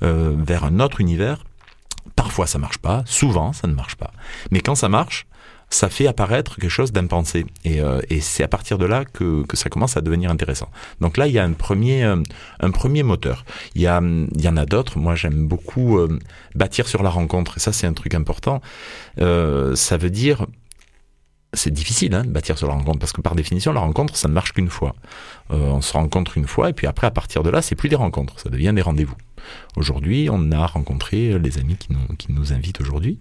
vers 0.00 0.64
un 0.64 0.80
autre 0.80 1.00
univers. 1.00 1.44
Parfois 2.16 2.46
ça 2.46 2.58
marche 2.58 2.78
pas, 2.78 3.02
souvent 3.06 3.52
ça 3.52 3.68
ne 3.68 3.74
marche 3.74 3.96
pas. 3.96 4.12
Mais 4.50 4.60
quand 4.60 4.74
ça 4.74 4.88
marche, 4.88 5.26
ça 5.70 5.88
fait 5.88 6.06
apparaître 6.06 6.56
quelque 6.56 6.70
chose 6.70 6.92
d'impensé. 6.92 7.44
Et, 7.64 7.80
euh, 7.80 8.00
et 8.08 8.20
c'est 8.20 8.42
à 8.42 8.48
partir 8.48 8.78
de 8.78 8.86
là 8.86 9.04
que, 9.04 9.44
que, 9.46 9.56
ça 9.56 9.68
commence 9.68 9.96
à 9.96 10.00
devenir 10.00 10.30
intéressant. 10.30 10.70
Donc 11.00 11.16
là, 11.16 11.26
il 11.26 11.32
y 11.32 11.38
a 11.38 11.44
un 11.44 11.52
premier, 11.52 12.04
euh, 12.04 12.16
un 12.60 12.70
premier 12.70 13.02
moteur. 13.02 13.44
Il 13.74 13.82
y, 13.82 13.86
a, 13.86 14.00
il 14.00 14.40
y 14.40 14.48
en 14.48 14.56
a 14.56 14.64
d'autres. 14.64 14.98
Moi, 14.98 15.14
j'aime 15.14 15.46
beaucoup 15.46 15.98
euh, 15.98 16.18
bâtir 16.54 16.88
sur 16.88 17.02
la 17.02 17.10
rencontre. 17.10 17.58
Et 17.58 17.60
ça, 17.60 17.72
c'est 17.72 17.86
un 17.86 17.92
truc 17.92 18.14
important. 18.14 18.60
ça 19.16 19.96
veut 19.96 20.10
dire 20.10 20.46
c'est 21.54 21.70
difficile 21.70 22.14
hein, 22.14 22.24
de 22.24 22.28
bâtir 22.28 22.58
sur 22.58 22.68
la 22.68 22.74
rencontre 22.74 22.98
parce 22.98 23.12
que 23.12 23.20
par 23.20 23.34
définition 23.34 23.72
la 23.72 23.80
rencontre 23.80 24.16
ça 24.16 24.28
ne 24.28 24.34
marche 24.34 24.52
qu'une 24.52 24.68
fois. 24.68 24.94
Euh, 25.50 25.56
on 25.56 25.80
se 25.80 25.92
rencontre 25.94 26.36
une 26.36 26.46
fois 26.46 26.70
et 26.70 26.72
puis 26.72 26.86
après 26.86 27.06
à 27.06 27.10
partir 27.10 27.42
de 27.42 27.50
là 27.50 27.62
c'est 27.62 27.74
plus 27.74 27.88
des 27.88 27.96
rencontres, 27.96 28.38
ça 28.38 28.50
devient 28.50 28.72
des 28.74 28.82
rendez-vous. 28.82 29.16
Aujourd'hui 29.76 30.28
on 30.30 30.52
a 30.52 30.66
rencontré 30.66 31.38
les 31.38 31.58
amis 31.58 31.76
qui 31.76 31.92
nous, 31.92 32.16
qui 32.16 32.32
nous 32.32 32.52
invitent 32.52 32.80
aujourd'hui. 32.80 33.18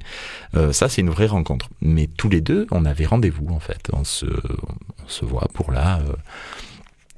Euh, 0.56 0.74
ça 0.74 0.90
c'est 0.90 1.02
une 1.02 1.10
vraie 1.10 1.28
rencontre. 1.28 1.70
Mais 1.82 2.08
tous 2.08 2.30
les 2.30 2.42
deux 2.42 2.68
on 2.72 2.86
avait 2.86 3.06
rendez-vous 3.06 3.48
en 3.50 3.60
fait. 3.60 3.90
On 3.94 4.04
se, 4.04 4.26
on 4.26 5.08
se 5.08 5.24
voit 5.24 5.48
pour 5.54 5.72
là. 5.72 6.00
Euh, 6.00 6.14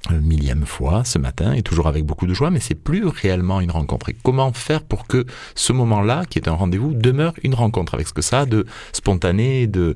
millième 0.08 0.64
fois 0.66 1.04
ce 1.04 1.18
matin 1.18 1.52
et 1.52 1.62
toujours 1.62 1.86
avec 1.86 2.04
beaucoup 2.04 2.26
de 2.26 2.34
joie, 2.34 2.50
mais 2.50 2.60
c'est 2.60 2.74
plus 2.74 3.06
réellement 3.06 3.60
une 3.60 3.70
rencontre. 3.70 4.08
Et 4.08 4.16
comment 4.22 4.52
faire 4.52 4.82
pour 4.82 5.06
que 5.06 5.26
ce 5.54 5.72
moment-là, 5.72 6.24
qui 6.28 6.38
est 6.38 6.48
un 6.48 6.52
rendez-vous, 6.52 6.94
demeure 6.94 7.34
une 7.42 7.54
rencontre 7.54 7.94
avec 7.94 8.08
ce 8.08 8.12
que 8.12 8.22
ça 8.22 8.40
a 8.40 8.46
de 8.46 8.66
spontané, 8.92 9.66
de 9.66 9.94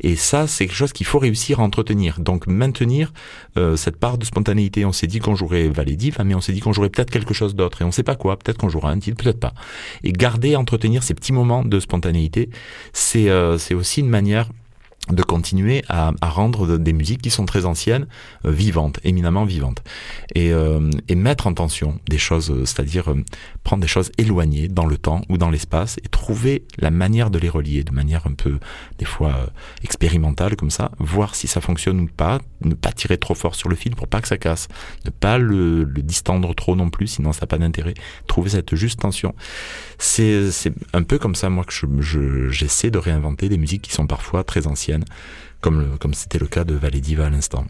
et 0.00 0.16
ça 0.16 0.46
c'est 0.46 0.66
quelque 0.66 0.76
chose 0.76 0.92
qu'il 0.92 1.06
faut 1.06 1.18
réussir 1.18 1.60
à 1.60 1.62
entretenir. 1.62 2.20
Donc 2.20 2.46
maintenir 2.46 3.12
euh, 3.56 3.76
cette 3.76 3.96
part 3.96 4.18
de 4.18 4.24
spontanéité. 4.24 4.84
On 4.84 4.92
s'est 4.92 5.06
dit 5.06 5.18
qu'on 5.18 5.34
jouerait 5.34 5.68
Valédiv, 5.68 6.18
mais 6.24 6.34
on 6.34 6.40
s'est 6.40 6.52
dit 6.52 6.60
qu'on 6.60 6.72
jouerait 6.72 6.90
peut-être 6.90 7.10
quelque 7.10 7.34
chose 7.34 7.54
d'autre 7.54 7.82
et 7.82 7.84
on 7.84 7.90
sait 7.90 8.02
pas 8.02 8.16
quoi. 8.16 8.38
Peut-être 8.38 8.58
qu'on 8.58 8.68
jouera 8.68 8.90
un 8.90 8.98
titre, 8.98 9.22
peut-être 9.22 9.40
pas. 9.40 9.54
Et 10.04 10.12
garder, 10.12 10.56
entretenir 10.56 11.02
ces 11.02 11.14
petits 11.14 11.32
moments 11.32 11.64
de 11.64 11.80
spontanéité, 11.80 12.50
c'est 12.92 13.30
euh, 13.30 13.58
c'est 13.58 13.74
aussi 13.74 14.00
une 14.00 14.08
manière 14.08 14.50
de 15.10 15.22
continuer 15.22 15.84
à, 15.88 16.12
à, 16.20 16.28
rendre 16.28 16.78
des 16.78 16.92
musiques 16.92 17.22
qui 17.22 17.30
sont 17.30 17.46
très 17.46 17.64
anciennes 17.64 18.06
euh, 18.44 18.50
vivantes, 18.50 18.98
éminemment 19.04 19.44
vivantes, 19.44 19.82
et, 20.34 20.52
euh, 20.52 20.90
et, 21.08 21.14
mettre 21.14 21.46
en 21.46 21.54
tension 21.54 21.98
des 22.08 22.18
choses, 22.18 22.50
euh, 22.50 22.64
c'est-à-dire 22.64 23.14
prendre 23.62 23.82
des 23.82 23.88
choses 23.88 24.10
éloignées 24.18 24.68
dans 24.68 24.86
le 24.86 24.98
temps 24.98 25.22
ou 25.28 25.38
dans 25.38 25.50
l'espace 25.50 25.98
et 26.04 26.08
trouver 26.08 26.64
la 26.78 26.90
manière 26.90 27.30
de 27.30 27.38
les 27.38 27.48
relier 27.48 27.84
de 27.84 27.92
manière 27.92 28.26
un 28.26 28.32
peu 28.32 28.58
des 28.98 29.04
fois 29.04 29.50
expérimentale 29.82 30.56
comme 30.56 30.70
ça, 30.70 30.90
voir 30.98 31.34
si 31.34 31.46
ça 31.46 31.60
fonctionne 31.60 32.00
ou 32.00 32.06
pas, 32.06 32.40
ne 32.62 32.74
pas 32.74 32.92
tirer 32.92 33.18
trop 33.18 33.34
fort 33.34 33.54
sur 33.54 33.68
le 33.68 33.76
fil 33.76 33.94
pour 33.94 34.08
pas 34.08 34.20
que 34.20 34.28
ça 34.28 34.38
casse, 34.38 34.68
ne 35.04 35.10
pas 35.10 35.38
le, 35.38 35.84
le 35.84 36.02
distendre 36.02 36.54
trop 36.54 36.76
non 36.76 36.90
plus, 36.90 37.06
sinon 37.06 37.32
ça 37.32 37.42
n'a 37.42 37.46
pas 37.46 37.58
d'intérêt. 37.58 37.94
Trouver 38.26 38.50
cette 38.50 38.74
juste 38.74 39.00
tension. 39.00 39.34
C'est 39.98 40.50
un 40.92 41.02
peu 41.02 41.18
comme 41.18 41.34
ça 41.34 41.48
moi 41.48 41.64
que 41.64 41.72
j'essaie 42.50 42.88
je, 42.88 42.92
de 42.92 42.98
réinventer 42.98 43.48
des 43.48 43.58
musiques 43.58 43.82
qui 43.82 43.92
sont 43.92 44.06
parfois 44.06 44.44
très 44.44 44.66
anciennes 44.66 44.95
comme 45.60 46.14
c'était 46.14 46.38
le 46.38 46.46
cas 46.46 46.64
de 46.64 46.74
Valediva 46.74 47.26
à 47.26 47.30
l'instant, 47.30 47.64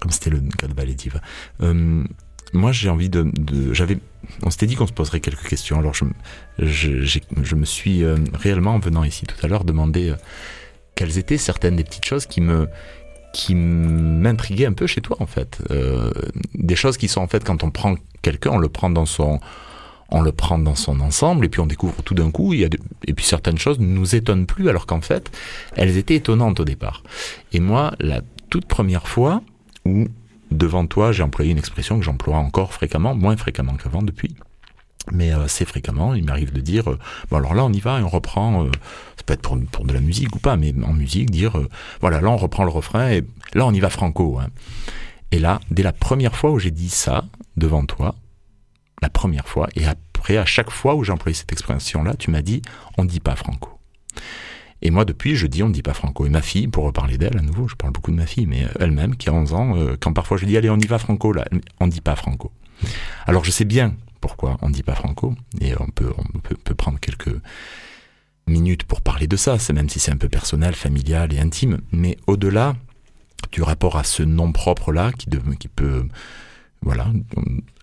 comme 0.00 0.10
c'était 0.10 0.30
le 0.30 0.40
cas 0.58 0.66
de 0.66 0.74
Valediva. 0.74 1.20
Euh, 1.62 2.04
moi, 2.52 2.72
j'ai 2.72 2.88
envie 2.88 3.08
de, 3.10 3.32
j'avais, 3.72 3.98
on 4.42 4.50
s'était 4.50 4.66
dit 4.66 4.76
qu'on 4.76 4.86
se 4.86 4.92
poserait 4.92 5.20
quelques 5.20 5.46
questions. 5.46 5.78
Alors, 5.78 5.94
je 5.94 7.54
me 7.54 7.64
suis 7.64 8.04
euh, 8.04 8.16
réellement, 8.32 8.74
en 8.74 8.78
venant 8.78 9.04
ici 9.04 9.26
tout 9.26 9.36
à 9.44 9.48
l'heure, 9.48 9.64
demandé 9.64 10.10
euh, 10.10 10.16
quelles 10.94 11.18
étaient 11.18 11.38
certaines 11.38 11.76
des 11.76 11.84
petites 11.84 12.04
choses 12.04 12.26
qui 12.26 12.40
me, 12.40 12.68
qui 13.32 13.54
m'intriguaient 13.54 14.66
un 14.66 14.72
peu 14.72 14.86
chez 14.86 15.00
toi, 15.00 15.16
en 15.20 15.26
fait. 15.26 15.60
des 16.54 16.76
choses 16.76 16.96
qui 16.96 17.08
sont, 17.08 17.20
en 17.20 17.26
fait, 17.26 17.42
quand 17.42 17.64
on 17.64 17.70
prend 17.70 17.96
quelqu'un, 18.22 18.50
on 18.50 18.58
le 18.58 18.68
prend 18.68 18.90
dans 18.90 19.06
son, 19.06 19.40
on 20.10 20.20
le 20.20 20.32
prend 20.32 20.58
dans 20.58 20.74
son 20.74 21.00
ensemble 21.00 21.44
et 21.44 21.48
puis 21.48 21.60
on 21.60 21.66
découvre 21.66 22.02
tout 22.02 22.14
d'un 22.14 22.30
coup, 22.30 22.52
il 22.52 22.60
y 22.60 22.64
a 22.64 22.68
et 23.06 23.14
puis 23.14 23.24
certaines 23.24 23.58
choses 23.58 23.78
ne 23.78 23.86
nous 23.86 24.14
étonnent 24.14 24.46
plus 24.46 24.68
alors 24.68 24.86
qu'en 24.86 25.00
fait, 25.00 25.30
elles 25.76 25.96
étaient 25.96 26.16
étonnantes 26.16 26.60
au 26.60 26.64
départ. 26.64 27.02
Et 27.52 27.60
moi, 27.60 27.94
la 28.00 28.20
toute 28.50 28.66
première 28.66 29.08
fois 29.08 29.42
où 29.84 30.06
devant 30.50 30.86
toi, 30.86 31.12
j'ai 31.12 31.22
employé 31.22 31.50
une 31.50 31.58
expression 31.58 31.98
que 31.98 32.04
j'emploie 32.04 32.36
encore 32.36 32.72
fréquemment, 32.72 33.14
moins 33.14 33.36
fréquemment 33.36 33.74
qu'avant 33.74 34.02
depuis, 34.02 34.36
mais 35.12 35.32
euh, 35.32 35.44
assez 35.44 35.64
fréquemment, 35.64 36.14
il 36.14 36.24
m'arrive 36.24 36.52
de 36.52 36.60
dire, 36.60 36.90
euh, 36.90 36.98
bon 37.30 37.38
alors 37.38 37.54
là 37.54 37.64
on 37.64 37.72
y 37.72 37.80
va 37.80 38.00
et 38.00 38.02
on 38.02 38.08
reprend, 38.08 38.64
euh, 38.64 38.70
ça 39.16 39.22
peut 39.26 39.34
être 39.34 39.42
pour, 39.42 39.58
pour 39.70 39.84
de 39.84 39.92
la 39.92 40.00
musique 40.00 40.34
ou 40.36 40.38
pas, 40.38 40.56
mais 40.56 40.72
en 40.84 40.92
musique, 40.92 41.30
dire, 41.30 41.56
voilà, 42.00 42.20
là 42.20 42.30
on 42.30 42.36
reprend 42.36 42.64
le 42.64 42.70
refrain 42.70 43.10
et 43.10 43.24
là 43.54 43.66
on 43.66 43.72
y 43.72 43.80
va 43.80 43.90
franco. 43.90 44.38
Hein. 44.38 44.48
Et 45.30 45.38
là, 45.38 45.60
dès 45.70 45.82
la 45.82 45.92
première 45.92 46.36
fois 46.36 46.52
où 46.52 46.58
j'ai 46.58 46.70
dit 46.70 46.88
ça 46.88 47.24
devant 47.56 47.84
toi, 47.84 48.14
la 49.02 49.10
première 49.10 49.48
fois, 49.48 49.68
et 49.76 49.86
après, 49.86 50.36
à 50.36 50.46
chaque 50.46 50.70
fois 50.70 50.94
où 50.94 51.04
j'ai 51.04 51.12
employé 51.12 51.34
cette 51.34 51.52
expression-là, 51.52 52.14
tu 52.14 52.30
m'as 52.30 52.42
dit, 52.42 52.62
on 52.96 53.04
ne 53.04 53.08
dit 53.08 53.20
pas 53.20 53.36
franco. 53.36 53.78
Et 54.82 54.90
moi, 54.90 55.04
depuis, 55.04 55.34
je 55.34 55.46
dis, 55.46 55.62
on 55.62 55.68
ne 55.68 55.72
dit 55.72 55.82
pas 55.82 55.94
franco. 55.94 56.26
Et 56.26 56.28
ma 56.28 56.42
fille, 56.42 56.68
pour 56.68 56.84
reparler 56.84 57.16
d'elle, 57.16 57.38
à 57.38 57.42
nouveau, 57.42 57.68
je 57.68 57.74
parle 57.74 57.92
beaucoup 57.92 58.10
de 58.10 58.16
ma 58.16 58.26
fille, 58.26 58.46
mais 58.46 58.66
elle-même, 58.78 59.16
qui 59.16 59.30
a 59.30 59.32
11 59.32 59.54
ans, 59.54 59.76
euh, 59.76 59.96
quand 59.98 60.12
parfois 60.12 60.36
je 60.36 60.44
dis, 60.44 60.56
allez, 60.56 60.70
on 60.70 60.78
y 60.78 60.86
va 60.86 60.98
franco, 60.98 61.32
là, 61.32 61.44
on 61.80 61.86
ne 61.86 61.90
dit 61.90 62.02
pas 62.02 62.16
franco. 62.16 62.52
Alors, 63.26 63.44
je 63.44 63.50
sais 63.50 63.64
bien 63.64 63.94
pourquoi 64.20 64.58
on 64.62 64.68
ne 64.68 64.74
dit 64.74 64.82
pas 64.82 64.94
franco, 64.94 65.34
et 65.60 65.74
on 65.80 65.88
peut, 65.88 66.12
on 66.18 66.38
peut, 66.38 66.56
peut 66.56 66.74
prendre 66.74 66.98
quelques 67.00 67.34
minutes 68.46 68.84
pour 68.84 69.00
parler 69.00 69.26
de 69.26 69.36
ça, 69.36 69.56
même 69.72 69.88
si 69.88 70.00
c'est 70.00 70.12
un 70.12 70.16
peu 70.16 70.28
personnel, 70.28 70.74
familial 70.74 71.32
et 71.32 71.38
intime, 71.38 71.80
mais 71.92 72.16
au-delà 72.26 72.76
du 73.52 73.62
rapport 73.62 73.96
à 73.96 74.04
ce 74.04 74.22
nom 74.22 74.52
propre-là, 74.52 75.12
qui, 75.12 75.28
qui 75.58 75.68
peut, 75.68 76.06
voilà, 76.82 77.08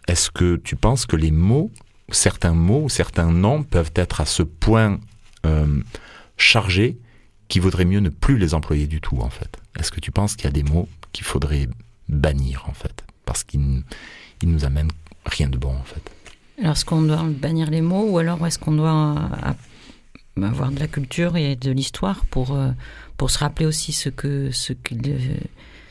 est-ce 0.08 0.30
que 0.32 0.56
tu 0.58 0.76
penses 0.76 1.06
que 1.06 1.16
les 1.16 1.32
mots, 1.32 1.72
certains 2.10 2.54
mots, 2.54 2.90
certains 2.90 3.32
noms 3.32 3.64
peuvent 3.64 3.92
être 3.96 4.22
à 4.22 4.26
ce 4.26 4.44
point 4.44 5.00
euh, 5.46 5.82
chargés 6.38 6.98
qu'il 7.48 7.62
vaudrait 7.62 7.86
mieux 7.86 8.00
ne 8.00 8.10
plus 8.10 8.38
les 8.38 8.54
employer 8.54 8.88
du 8.88 9.02
tout 9.02 9.18
en 9.20 9.30
fait? 9.30 9.58
Est-ce 9.80 9.92
que 9.92 10.00
tu 10.00 10.12
penses 10.12 10.36
qu'il 10.36 10.46
y 10.46 10.48
a 10.48 10.52
des 10.52 10.64
mots 10.64 10.88
qu'il 11.14 11.26
faudrait 11.26 11.68
bannir 12.10 12.66
en 12.68 12.74
fait? 12.74 13.04
Parce 13.26 13.44
qu'ils 13.44 13.84
ils 14.42 14.50
nous 14.50 14.66
amènent 14.66 14.92
rien 15.26 15.48
de 15.48 15.58
bon 15.58 15.76
en 15.76 15.84
fait. 15.84 16.02
Alors 16.60 16.74
est-ce 16.74 16.86
qu'on 16.86 17.02
doit 17.02 17.24
bannir 17.24 17.70
les 17.70 17.82
mots 17.82 18.10
ou 18.10 18.18
alors 18.18 18.46
est-ce 18.46 18.60
qu'on 18.60 18.74
doit 18.74 19.16
euh, 20.38 20.44
avoir 20.44 20.72
de 20.72 20.80
la 20.80 20.88
culture 20.88 21.38
et 21.38 21.56
de 21.56 21.72
l'histoire 21.72 22.26
pour, 22.26 22.56
euh, 22.56 22.72
pour 23.18 23.32
se 23.32 23.40
rappeler 23.40 23.66
aussi 23.66 23.94
ce 23.94 24.10
que, 24.10 24.52
ce 24.52 24.74
que 24.74 24.96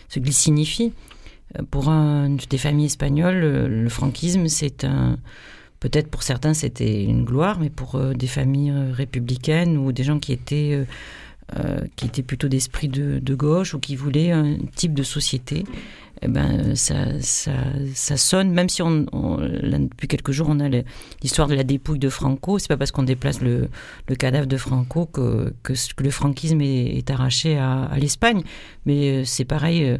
ce 0.09 0.18
qu'il 0.18 0.33
signifie? 0.33 0.92
Pour 1.71 1.89
un, 1.89 2.37
des 2.49 2.59
familles 2.59 2.87
espagnoles, 2.87 3.41
le 3.41 3.89
franquisme, 3.89 4.47
c'est 4.47 4.85
un, 4.85 5.19
peut-être 5.81 6.09
pour 6.09 6.23
certains 6.23 6.55
c'était 6.55 7.03
une 7.03 7.25
gloire, 7.25 7.59
mais 7.59 7.71
pour 7.71 7.99
des 7.99 8.27
familles 8.27 8.73
républicaines 8.93 9.77
ou 9.77 9.93
des 9.93 10.05
gens 10.05 10.19
qui 10.19 10.33
étaient 10.33 10.87
qui 11.97 12.07
étaient 12.07 12.23
plutôt 12.23 12.47
d'esprit 12.47 12.87
de, 12.87 13.35
gauche 13.35 13.75
ou 13.75 13.81
qui 13.81 13.97
voulaient 13.97 14.31
un 14.31 14.57
type 14.77 14.95
de 14.95 15.03
société 15.03 15.65
eh 16.23 16.29
ben, 16.29 16.75
ça, 16.75 17.07
ça, 17.23 18.17
sonne, 18.17 18.51
même 18.51 18.69
si 18.69 18.83
on, 18.83 19.01
depuis 19.01 20.07
quelques 20.07 20.33
jours 20.33 20.49
on 20.51 20.61
a 20.61 20.69
l'histoire 21.23 21.49
de 21.49 21.55
la 21.55 21.65
dépouille 21.65 21.99
de 21.99 22.11
Franco, 22.11 22.59
c'est 22.59 22.69
pas 22.69 22.77
parce 22.77 22.91
qu'on 22.91 23.05
déplace 23.05 23.41
le, 23.41 23.71
le, 24.07 24.15
cadavre 24.17 24.47
de 24.47 24.59
Franco 24.59 25.07
que, 25.07 25.55
que, 25.63 25.73
le 25.99 26.11
franquisme 26.11 26.61
est, 26.61 27.11
arraché 27.11 27.57
à, 27.57 27.91
l'Espagne. 27.99 28.43
Mais 28.85 29.23
euh, 29.23 29.25
c'est 29.25 29.47
pareil, 29.47 29.85
euh, 29.85 29.99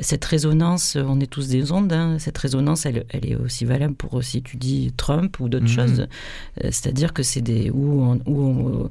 cette 0.00 0.24
résonance, 0.24 0.96
on 0.96 1.20
est 1.20 1.26
tous 1.26 1.48
des 1.48 1.72
ondes, 1.72 1.92
hein, 1.92 2.18
cette 2.18 2.38
résonance, 2.38 2.86
elle, 2.86 3.04
elle, 3.10 3.26
est 3.26 3.36
aussi 3.36 3.64
valable 3.64 3.94
pour 3.94 4.22
si 4.22 4.42
tu 4.42 4.56
dis 4.56 4.92
Trump 4.96 5.38
ou 5.40 5.48
d'autres 5.48 5.64
mhm. 5.64 5.70
choses. 5.70 6.00
Euh, 6.00 6.68
c'est-à-dire 6.70 7.12
que 7.12 7.22
c'est 7.22 7.40
des. 7.40 7.70
ou, 7.70 8.18
ou 8.26 8.88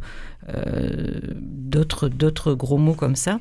euh, 0.56 1.20
d'autres 1.41 2.08
d'autres 2.08 2.54
gros 2.54 2.78
mots 2.78 2.94
comme 2.94 3.15
ça, 3.15 3.39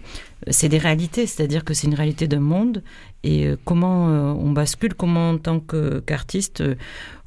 c'est 0.48 0.70
des 0.70 0.78
réalités, 0.78 1.26
c'est-à-dire 1.26 1.62
que 1.62 1.74
c'est 1.74 1.86
une 1.86 1.94
réalité 1.94 2.26
d'un 2.28 2.40
monde 2.40 2.82
et 3.22 3.46
euh, 3.46 3.56
comment 3.64 4.06
on 4.06 4.52
bascule, 4.52 4.94
comment 4.94 5.30
en 5.30 5.38
tant 5.38 5.60
qu'artiste 5.60 6.62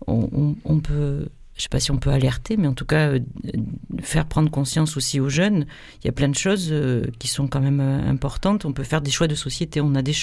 on, 0.08 0.56
on, 0.64 0.80
peut 0.80 1.28
je 1.58 1.62
ne 1.62 1.64
sais 1.64 1.70
pas 1.70 1.80
si 1.80 1.92
on 1.92 1.98
peut 1.98 2.12
alerter, 2.12 2.56
mais 2.56 2.68
en 2.68 2.74
tout 2.74 2.86
cas 2.86 3.14
faire 4.00 4.28
prendre 4.28 4.50
conscience 4.50 4.96
aussi 4.96 5.20
aux 5.20 5.30
jeunes. 5.30 5.66
Il 6.02 6.06
y 6.06 6.10
a 6.10 6.14
plein 6.14 6.30
de 6.30 6.36
choses 6.36 6.74
qui 7.20 7.28
sont 7.28 7.48
quand 7.48 7.62
même 7.62 7.80
importantes. 7.80 8.64
On 8.64 8.74
peut 8.74 8.84
faire 8.84 9.02
des 9.02 9.12
choix 9.12 9.28
de 9.28 9.36
société. 9.36 9.82
On 9.82 9.96
a 9.96 10.04
des, 10.04 10.14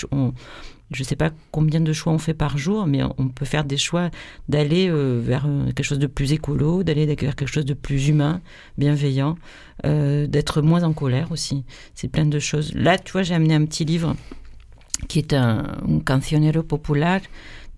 je 0.90 1.00
ne 1.00 1.04
sais 1.04 1.16
pas 1.16 1.30
combien 1.50 1.80
de 1.80 1.92
choix 1.92 2.12
on 2.12 2.18
fait 2.18 2.34
par 2.34 2.58
jour, 2.58 2.86
mais 2.86 3.02
on 3.18 3.28
peut 3.28 3.44
faire 3.44 3.64
des 3.64 3.76
choix 3.76 4.10
d'aller 4.48 4.88
euh, 4.88 5.20
vers 5.22 5.46
euh, 5.46 5.66
quelque 5.66 5.82
chose 5.82 5.98
de 5.98 6.06
plus 6.06 6.32
écolo, 6.32 6.82
d'aller 6.82 7.06
vers 7.06 7.16
quelque 7.16 7.46
chose 7.46 7.64
de 7.64 7.74
plus 7.74 8.08
humain, 8.08 8.40
bienveillant, 8.78 9.36
euh, 9.86 10.26
d'être 10.26 10.62
moins 10.62 10.82
en 10.82 10.92
colère 10.92 11.32
aussi. 11.32 11.64
C'est 11.94 12.08
plein 12.08 12.26
de 12.26 12.38
choses. 12.38 12.74
Là, 12.74 12.98
tu 12.98 13.12
vois, 13.12 13.22
j'ai 13.22 13.34
amené 13.34 13.54
un 13.54 13.64
petit 13.64 13.84
livre 13.84 14.14
qui 15.08 15.18
est 15.18 15.32
un, 15.32 15.78
un 15.88 15.98
cancionero 16.00 16.62
popular 16.62 17.20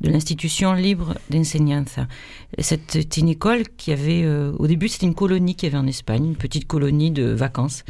de 0.00 0.10
l'institution 0.10 0.72
libre 0.74 1.14
d'enseignement. 1.30 1.84
C'était 2.58 3.00
une 3.00 3.28
école 3.28 3.64
qui 3.76 3.92
avait, 3.92 4.22
euh, 4.24 4.52
au 4.58 4.66
début, 4.66 4.88
c'était 4.88 5.06
une 5.06 5.14
colonie 5.14 5.54
qu'il 5.54 5.68
y 5.68 5.72
avait 5.72 5.82
en 5.82 5.86
Espagne, 5.86 6.26
une 6.26 6.36
petite 6.36 6.66
colonie 6.66 7.10
de 7.10 7.24
vacances, 7.24 7.84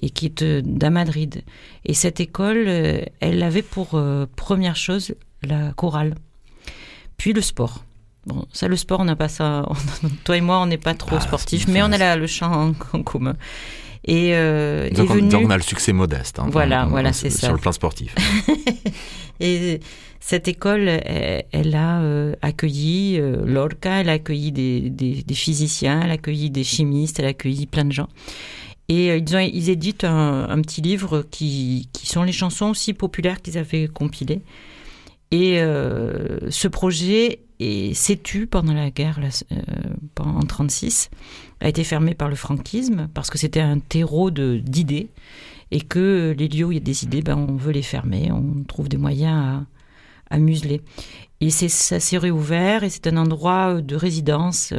et 0.00 0.10
qui 0.10 0.26
est 0.26 0.42
euh, 0.42 0.62
à 0.80 0.90
Madrid. 0.90 1.42
Et 1.84 1.94
cette 1.94 2.20
école, 2.20 2.64
euh, 2.66 3.02
elle 3.20 3.42
avait 3.42 3.62
pour 3.62 4.00
première 4.36 4.76
chose 4.76 5.14
la 5.42 5.72
chorale, 5.72 6.14
puis 7.16 7.32
le 7.32 7.40
sport. 7.40 7.84
Bon, 8.26 8.46
ça, 8.52 8.68
le 8.68 8.76
sport, 8.76 9.00
on 9.00 9.04
n'a 9.04 9.16
pas 9.16 9.28
ça. 9.28 9.68
toi 10.24 10.36
et 10.36 10.40
moi, 10.40 10.60
on 10.60 10.66
n'est 10.66 10.78
pas 10.78 10.94
trop 10.94 11.16
ah, 11.16 11.20
sportifs, 11.20 11.66
mais 11.66 11.82
on 11.82 11.90
a 11.90 11.98
là, 11.98 12.16
le 12.16 12.26
chant 12.26 12.72
en, 12.92 13.02
commun. 13.02 13.36
Et, 14.04 14.32
donc, 14.94 15.10
on, 15.10 15.50
a 15.50 15.56
le 15.56 15.62
succès 15.62 15.92
modeste. 15.92 16.38
Hein, 16.38 16.48
voilà, 16.50 16.86
voilà, 16.86 17.12
c'est 17.12 17.30
ça. 17.30 17.46
Sur 17.46 17.52
le 17.52 17.60
plan 17.60 17.72
sportif. 17.72 18.14
et 19.40 19.80
cette 20.24 20.46
école, 20.46 20.88
elle, 20.88 21.74
a 21.74 22.00
euh, 22.00 22.36
accueilli 22.42 23.18
euh, 23.18 23.44
Lorca, 23.44 24.00
elle 24.00 24.08
a 24.08 24.12
accueilli 24.12 24.52
des, 24.52 25.34
physiciens, 25.34 26.00
elle 26.04 26.10
a 26.10 26.14
accueilli 26.14 26.48
des 26.48 26.62
chimistes, 26.62 27.18
elle 27.18 27.24
a 27.24 27.30
accueilli 27.30 27.66
plein 27.66 27.84
de 27.84 27.90
gens. 27.90 28.08
Et 28.88 29.10
euh, 29.10 29.16
ils, 29.16 29.36
ont, 29.36 29.40
ils 29.40 29.68
éditent 29.68 30.04
un, 30.04 30.62
petit 30.62 30.80
livre 30.80 31.26
qui, 31.28 31.88
qui, 31.92 32.06
sont 32.06 32.22
les 32.22 32.30
chansons 32.30 32.70
aussi 32.70 32.94
populaires 32.94 33.42
qu'ils 33.42 33.58
avaient 33.58 33.88
compilées. 33.88 34.42
Et 35.32 35.58
ce 35.58 36.68
projet 36.68 37.40
s'est 37.94 38.20
tu 38.22 38.46
pendant 38.46 38.74
la 38.74 38.90
guerre 38.90 39.18
en 39.18 40.24
1936, 40.24 41.10
a 41.60 41.68
été 41.68 41.84
fermé 41.84 42.14
par 42.14 42.28
le 42.28 42.34
franquisme 42.34 43.08
parce 43.14 43.30
que 43.30 43.38
c'était 43.38 43.60
un 43.60 43.78
terreau 43.78 44.30
d'idées 44.30 45.10
et 45.70 45.80
que 45.80 46.34
les 46.36 46.48
lieux 46.48 46.66
où 46.66 46.72
il 46.72 46.76
y 46.76 46.80
a 46.80 46.84
des 46.84 47.04
idées, 47.04 47.22
ben, 47.22 47.36
on 47.36 47.56
veut 47.56 47.72
les 47.72 47.82
fermer, 47.82 48.30
on 48.30 48.62
trouve 48.64 48.88
des 48.88 48.98
moyens 48.98 49.64
à 50.30 50.38
museler. 50.38 50.82
Et 51.42 51.50
ça 51.50 51.98
s'est 51.98 52.18
réouvert 52.18 52.84
et 52.84 52.88
c'est 52.88 53.08
un 53.08 53.16
endroit 53.16 53.74
euh, 53.74 53.80
de 53.80 53.96
résidence. 53.96 54.72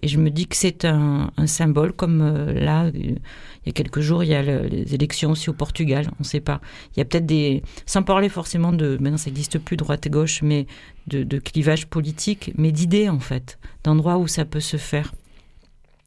Et 0.00 0.08
je 0.08 0.16
me 0.16 0.30
dis 0.30 0.46
que 0.46 0.56
c'est 0.56 0.86
un, 0.86 1.30
symbole, 1.44 1.92
comme 1.92 2.22
euh, 2.22 2.54
là, 2.54 2.86
euh, 2.86 2.92
il 2.94 3.66
y 3.66 3.68
a 3.68 3.72
quelques 3.72 4.00
jours, 4.00 4.24
il 4.24 4.30
y 4.30 4.34
a 4.34 4.40
les 4.40 4.94
élections 4.94 5.32
aussi 5.32 5.50
au 5.50 5.52
Portugal, 5.52 6.08
on 6.12 6.20
ne 6.20 6.24
sait 6.24 6.40
pas. 6.40 6.62
Il 6.96 7.00
y 7.00 7.02
a 7.02 7.04
peut-être 7.04 7.26
des, 7.26 7.62
sans 7.84 8.02
parler 8.02 8.30
forcément 8.30 8.72
de, 8.72 8.96
maintenant 8.98 9.18
ça 9.18 9.28
n'existe 9.28 9.58
plus 9.58 9.76
droite 9.76 10.06
et 10.06 10.10
gauche, 10.10 10.40
mais 10.40 10.66
de, 11.08 11.24
de 11.24 11.38
clivage 11.38 11.86
politique, 11.86 12.52
mais 12.56 12.72
d'idées 12.72 13.10
en 13.10 13.20
fait, 13.20 13.58
d'endroits 13.84 14.16
où 14.16 14.28
ça 14.28 14.46
peut 14.46 14.60
se 14.60 14.78
faire. 14.78 15.12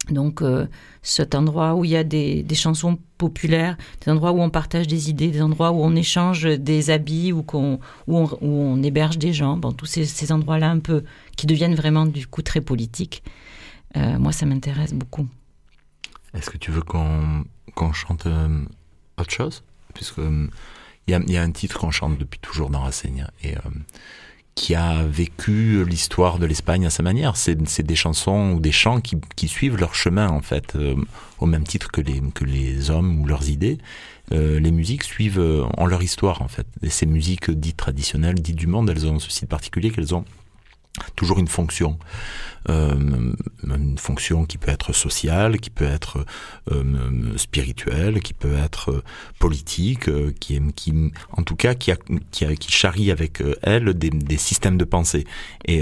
Donc 0.09 0.41
euh, 0.41 0.67
cet 1.03 1.35
endroit 1.35 1.75
où 1.75 1.85
il 1.85 1.91
y 1.91 1.95
a 1.95 2.03
des, 2.03 2.45
chansons 2.53 2.97
populaires, 3.17 3.77
des 4.03 4.11
endroits 4.11 4.31
où 4.31 4.41
on 4.41 4.49
partage 4.49 4.87
des 4.87 5.09
idées, 5.09 5.29
des 5.29 5.41
endroits 5.41 5.71
où 5.71 5.81
on 5.81 5.95
échange 5.95 6.43
des 6.43 6.89
habits, 6.89 7.31
où, 7.31 7.45
on, 7.53 7.79
où, 8.07 8.27
on, 8.41 8.81
héberge 8.81 9.17
des 9.17 9.31
gens, 9.31 9.57
bon, 9.57 9.71
tous 9.71 9.85
ces, 9.85 10.31
endroits-là 10.31 10.71
un 10.71 10.79
peu 10.79 11.03
qui 11.37 11.45
deviennent 11.45 11.75
vraiment 11.75 12.05
du 12.05 12.25
coup 12.25 12.41
très 12.41 12.61
politiques, 12.61 13.23
euh, 13.95 14.17
moi 14.17 14.31
ça 14.31 14.45
m'intéresse 14.45 14.93
beaucoup. 14.93 15.27
Est-ce 16.33 16.49
que 16.49 16.57
tu 16.57 16.71
veux 16.71 16.81
qu'on 16.81 17.93
chante 17.93 18.25
euh, 18.25 18.63
autre 19.17 19.31
chose? 19.31 19.63
Puisque 19.93 20.19
il 21.07 21.29
y, 21.29 21.37
a, 21.37 21.41
un 21.41 21.51
titre 21.51 21.79
qu'on 21.79 21.91
chante 21.91 22.17
depuis 22.17 22.39
toujours 22.39 22.69
dans 22.69 22.81
Rassegne 22.81 23.27
et 23.43 23.55
qui 24.55 24.75
a 24.75 25.03
vécu 25.03 25.85
l'histoire 25.85 26.37
de 26.37 26.45
l'Espagne 26.45 26.85
à 26.85 26.89
sa 26.89 27.03
manière. 27.03 27.37
C'est 27.37 27.83
des 27.83 27.95
chansons 27.95 28.53
ou 28.53 28.59
des 28.59 28.71
chants 28.71 29.01
qui, 29.01 29.47
suivent 29.47 29.77
leur 29.77 29.95
chemin 29.95 30.29
en 30.29 30.41
fait, 30.41 30.75
euh, 30.75 30.95
au 31.39 31.45
même 31.45 31.63
titre 31.63 31.91
que 31.91 32.01
les, 32.01 32.21
que 32.33 32.43
les 32.43 32.89
hommes 32.89 33.19
ou 33.21 33.25
leurs 33.25 33.49
idées. 33.49 33.77
Euh, 34.33 34.59
les 34.59 34.71
musiques 34.71 35.03
suivent 35.03 35.39
euh, 35.39 35.63
en 35.77 35.85
leur 35.85 36.03
histoire 36.03 36.41
en 36.41 36.47
fait. 36.47 36.67
Et 36.83 36.89
ces 36.89 37.05
musiques 37.05 37.51
dites 37.51 37.77
traditionnelles, 37.77 38.35
dites 38.35 38.55
du 38.55 38.67
monde, 38.67 38.89
elles 38.89 39.07
ont 39.07 39.19
ceci 39.19 39.41
de 39.41 39.49
particulier 39.49 39.89
qu'elles 39.89 40.15
ont 40.15 40.25
toujours 41.15 41.39
une 41.39 41.47
fonction, 41.47 41.97
euh, 42.69 43.33
une 43.63 43.97
fonction 43.97 44.45
qui 44.45 44.57
peut 44.57 44.71
être 44.71 44.93
sociale, 44.93 45.59
qui 45.59 45.69
peut 45.69 45.85
être 45.85 46.25
euh, 46.71 47.37
spirituelle, 47.37 48.19
qui 48.21 48.33
peut 48.33 48.53
être 48.53 49.03
politique, 49.39 50.09
euh, 50.09 50.33
qui, 50.39 50.59
en 51.31 51.43
tout 51.43 51.55
cas, 51.55 51.75
qui, 51.75 51.91
charrie 52.67 53.11
avec 53.11 53.41
elle 53.61 53.93
des, 53.93 54.37
systèmes 54.37 54.77
de 54.77 54.85
pensée. 54.85 55.25
Et, 55.65 55.81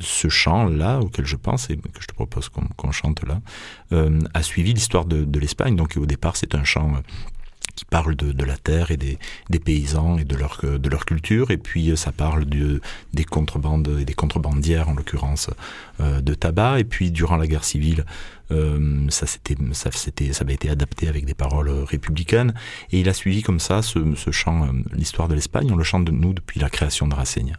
ce 0.00 0.28
chant-là, 0.28 1.00
auquel 1.00 1.26
je 1.26 1.36
pense 1.36 1.70
et 1.70 1.76
que 1.76 2.00
je 2.00 2.06
te 2.06 2.14
propose 2.14 2.48
qu'on 2.48 2.92
chante 2.92 3.22
là, 3.24 3.40
a 4.34 4.42
suivi 4.42 4.72
l'histoire 4.72 5.04
de 5.04 5.38
l'Espagne. 5.38 5.76
Donc 5.76 5.96
au 5.96 6.06
départ, 6.06 6.36
c'est 6.36 6.54
un 6.54 6.64
chant 6.64 6.92
qui 7.74 7.84
parle 7.84 8.14
de, 8.16 8.32
de, 8.32 8.44
la 8.44 8.56
terre 8.56 8.90
et 8.90 8.96
des, 8.96 9.18
des, 9.50 9.58
paysans 9.58 10.18
et 10.18 10.24
de 10.24 10.36
leur, 10.36 10.60
de 10.62 10.88
leur 10.88 11.04
culture. 11.04 11.50
Et 11.50 11.58
puis 11.58 11.90
euh, 11.90 11.96
ça 11.96 12.12
parle 12.12 12.44
de, 12.44 12.80
des 13.12 13.24
contrebandes 13.24 13.96
et 14.00 14.04
des 14.04 14.14
contrebandières, 14.14 14.88
en 14.88 14.94
l'occurrence, 14.94 15.50
euh, 16.00 16.20
de 16.20 16.34
tabac. 16.34 16.80
Et 16.80 16.84
puis 16.84 17.10
durant 17.10 17.36
la 17.36 17.46
guerre 17.46 17.64
civile, 17.64 18.04
euh, 18.50 19.06
ça, 19.08 19.26
c'était, 19.26 19.56
ça, 19.72 19.90
c'était, 19.92 20.32
ça 20.32 20.42
avait 20.42 20.54
été 20.54 20.68
adapté 20.68 21.08
avec 21.08 21.24
des 21.24 21.34
paroles 21.34 21.70
républicaines. 21.70 22.54
Et 22.90 23.00
il 23.00 23.08
a 23.08 23.14
suivi 23.14 23.42
comme 23.42 23.60
ça 23.60 23.82
ce, 23.82 24.14
ce 24.14 24.30
chant, 24.30 24.66
euh, 24.66 24.72
l'histoire 24.92 25.28
de 25.28 25.34
l'Espagne. 25.34 25.70
On 25.72 25.76
le 25.76 25.84
chante 25.84 26.04
de 26.04 26.12
nous 26.12 26.34
depuis 26.34 26.60
la 26.60 26.68
création 26.68 27.06
de 27.06 27.14
Rassegne. 27.14 27.56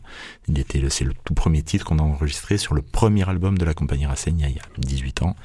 Il 0.48 0.60
était, 0.60 0.90
c'est 0.90 1.06
le 1.06 1.14
tout 1.24 1.34
premier 1.34 1.64
titre 1.64 1.86
qu'on 1.86 2.00
a 2.00 2.04
enregistré 2.04 2.58
sur 2.58 2.74
le 2.74 2.82
premier 2.82 3.28
album 3.28 3.58
de 3.58 3.66
la 3.66 3.74
compagnie 3.74 4.06
Rassegne 4.06 4.46
il 4.50 4.56
y 4.56 4.60
a 4.60 4.64
18 4.78 5.24
ans. 5.24 5.36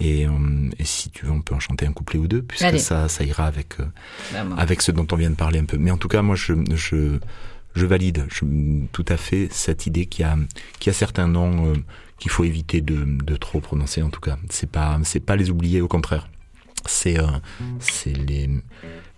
Et, 0.00 0.26
euh, 0.26 0.70
et, 0.78 0.84
si 0.84 1.10
tu 1.10 1.26
veux, 1.26 1.32
on 1.32 1.40
peut 1.40 1.54
en 1.54 1.60
chanter 1.60 1.86
un 1.86 1.92
couplet 1.92 2.18
ou 2.18 2.26
deux, 2.26 2.42
puisque 2.42 2.78
ça, 2.78 3.08
ça 3.08 3.24
ira 3.24 3.46
avec, 3.46 3.78
euh, 3.80 4.54
avec 4.56 4.82
ce 4.82 4.90
dont 4.90 5.06
on 5.12 5.16
vient 5.16 5.30
de 5.30 5.36
parler 5.36 5.58
un 5.58 5.64
peu. 5.64 5.78
Mais 5.78 5.90
en 5.90 5.96
tout 5.96 6.08
cas, 6.08 6.22
moi, 6.22 6.34
je, 6.36 6.52
je, 6.74 7.18
je 7.74 7.86
valide 7.86 8.26
je, 8.28 8.44
tout 8.92 9.04
à 9.08 9.16
fait 9.16 9.48
cette 9.52 9.86
idée 9.86 10.06
qu'il 10.06 10.22
y 10.22 10.28
a, 10.28 10.36
qu'il 10.80 10.90
y 10.90 10.94
a 10.94 10.98
certains 10.98 11.28
noms 11.28 11.72
euh, 11.72 11.76
qu'il 12.18 12.30
faut 12.30 12.44
éviter 12.44 12.80
de, 12.80 13.04
de 13.04 13.36
trop 13.36 13.60
prononcer, 13.60 14.02
en 14.02 14.10
tout 14.10 14.20
cas. 14.20 14.36
C'est 14.50 14.70
pas, 14.70 14.98
c'est 15.04 15.20
pas 15.20 15.36
les 15.36 15.50
oublier, 15.50 15.80
au 15.80 15.88
contraire. 15.88 16.28
C'est, 16.86 17.16
c'est 17.78 18.12
les, 18.12 18.50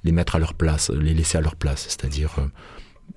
les 0.05 0.13
mettre 0.13 0.37
à 0.37 0.39
leur 0.39 0.55
place, 0.55 0.91
les 0.91 1.15
laisser 1.15 1.37
à 1.37 1.41
leur 1.41 1.57
place, 1.57 1.87
c'est-à-dire 1.89 2.31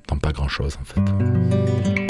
dans 0.08 0.18
pas 0.18 0.32
grand-chose, 0.32 0.80
en 0.82 0.86
fait. 0.86 2.09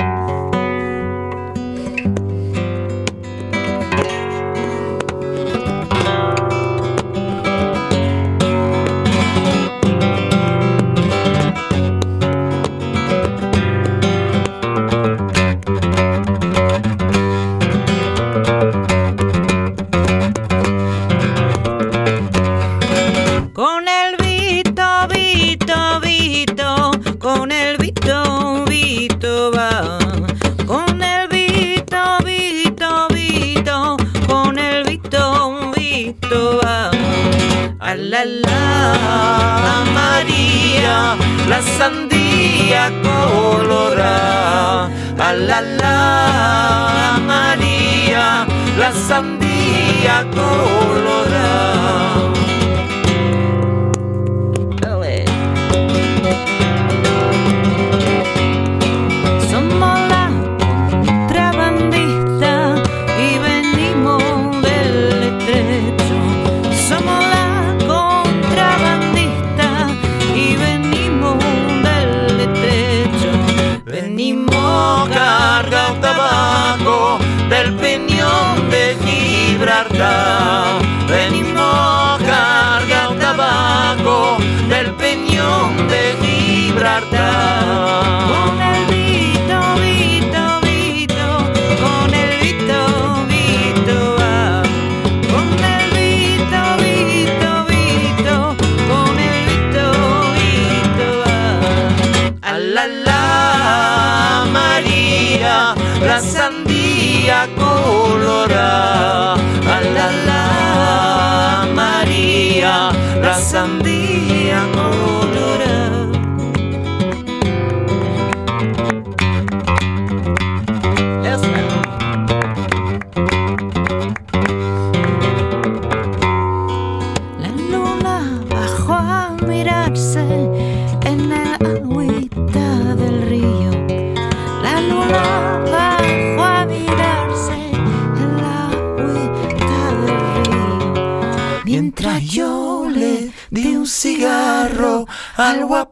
la, 38.26 39.84
María, 39.94 41.16
la 41.48 41.62
sandía 41.62 42.92
colorada. 43.02 44.90
A 45.20 45.34
la, 45.34 45.62
la 45.62 47.20
María, 47.26 48.48
la 48.78 48.92
sandía 48.92 50.26
colorada. 50.32 52.29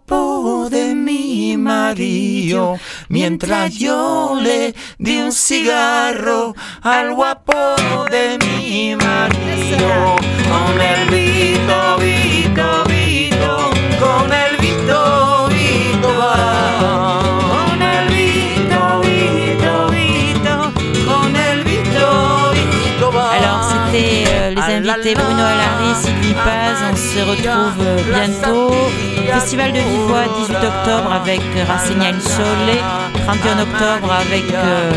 Al 0.10 0.16
guapo 0.16 0.70
de 0.70 0.96
mi 0.96 1.58
marido. 1.58 2.80
Mientras 3.10 3.78
yo 3.78 4.38
le 4.42 4.74
di 4.98 5.18
un 5.18 5.32
cigarro 5.32 6.56
al 6.82 7.14
guapo 7.14 7.76
de 8.10 8.38
mi 8.40 8.96
marido. 8.96 10.16
Con 10.50 10.82
el 10.82 11.10
vito, 11.10 11.98
vito, 12.00 12.84
vito, 12.88 13.72
con 14.00 14.32
el 14.32 14.58
vito, 14.58 15.48
vito 15.50 16.10
va. 16.18 17.20
Con 17.70 17.82
el 17.82 18.08
vito, 18.08 19.02
vito, 19.02 19.88
vito, 19.90 20.72
con 21.06 21.36
el 21.36 21.64
vito, 21.64 22.52
vito 22.54 23.12
va. 23.12 23.32
Alors, 23.34 23.64
c'était 23.64 24.24
euh, 24.28 24.50
les 24.52 24.90
invités 24.90 25.16
Bruno 25.16 25.44
Alary, 25.44 25.96
Sylvie 26.02 26.34
Paz. 26.34 26.78
On 26.90 26.96
se 26.96 27.20
retrouve 27.20 27.82
euh, 27.82 28.04
bientôt. 28.14 29.17
Festival 29.40 29.72
de 29.72 29.78
Vivois 29.78 30.26
18 30.36 30.56
octobre 30.56 31.14
avec 31.14 31.42
Rassignal 31.68 32.20
Soleil, 32.20 32.82
31 33.28 33.60
octobre 33.60 34.12
avec 34.12 34.52
euh, 34.52 34.92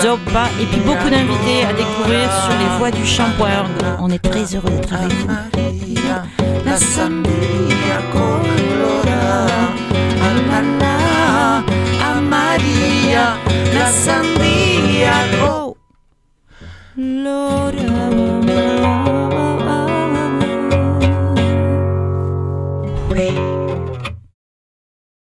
Zoppa 0.00 0.48
et 0.58 0.64
puis 0.64 0.80
beaucoup 0.80 1.10
d'invités 1.10 1.66
à 1.68 1.72
découvrir 1.74 2.32
sur 2.44 2.56
les 2.58 2.78
voies 2.78 2.90
du 2.90 3.04
champ.org. 3.04 3.68
On 4.00 4.10
est 4.10 4.20
très 4.20 4.54
heureux 4.54 4.70
d'être 4.70 4.94
avec 4.94 5.12
vous. 5.12 5.28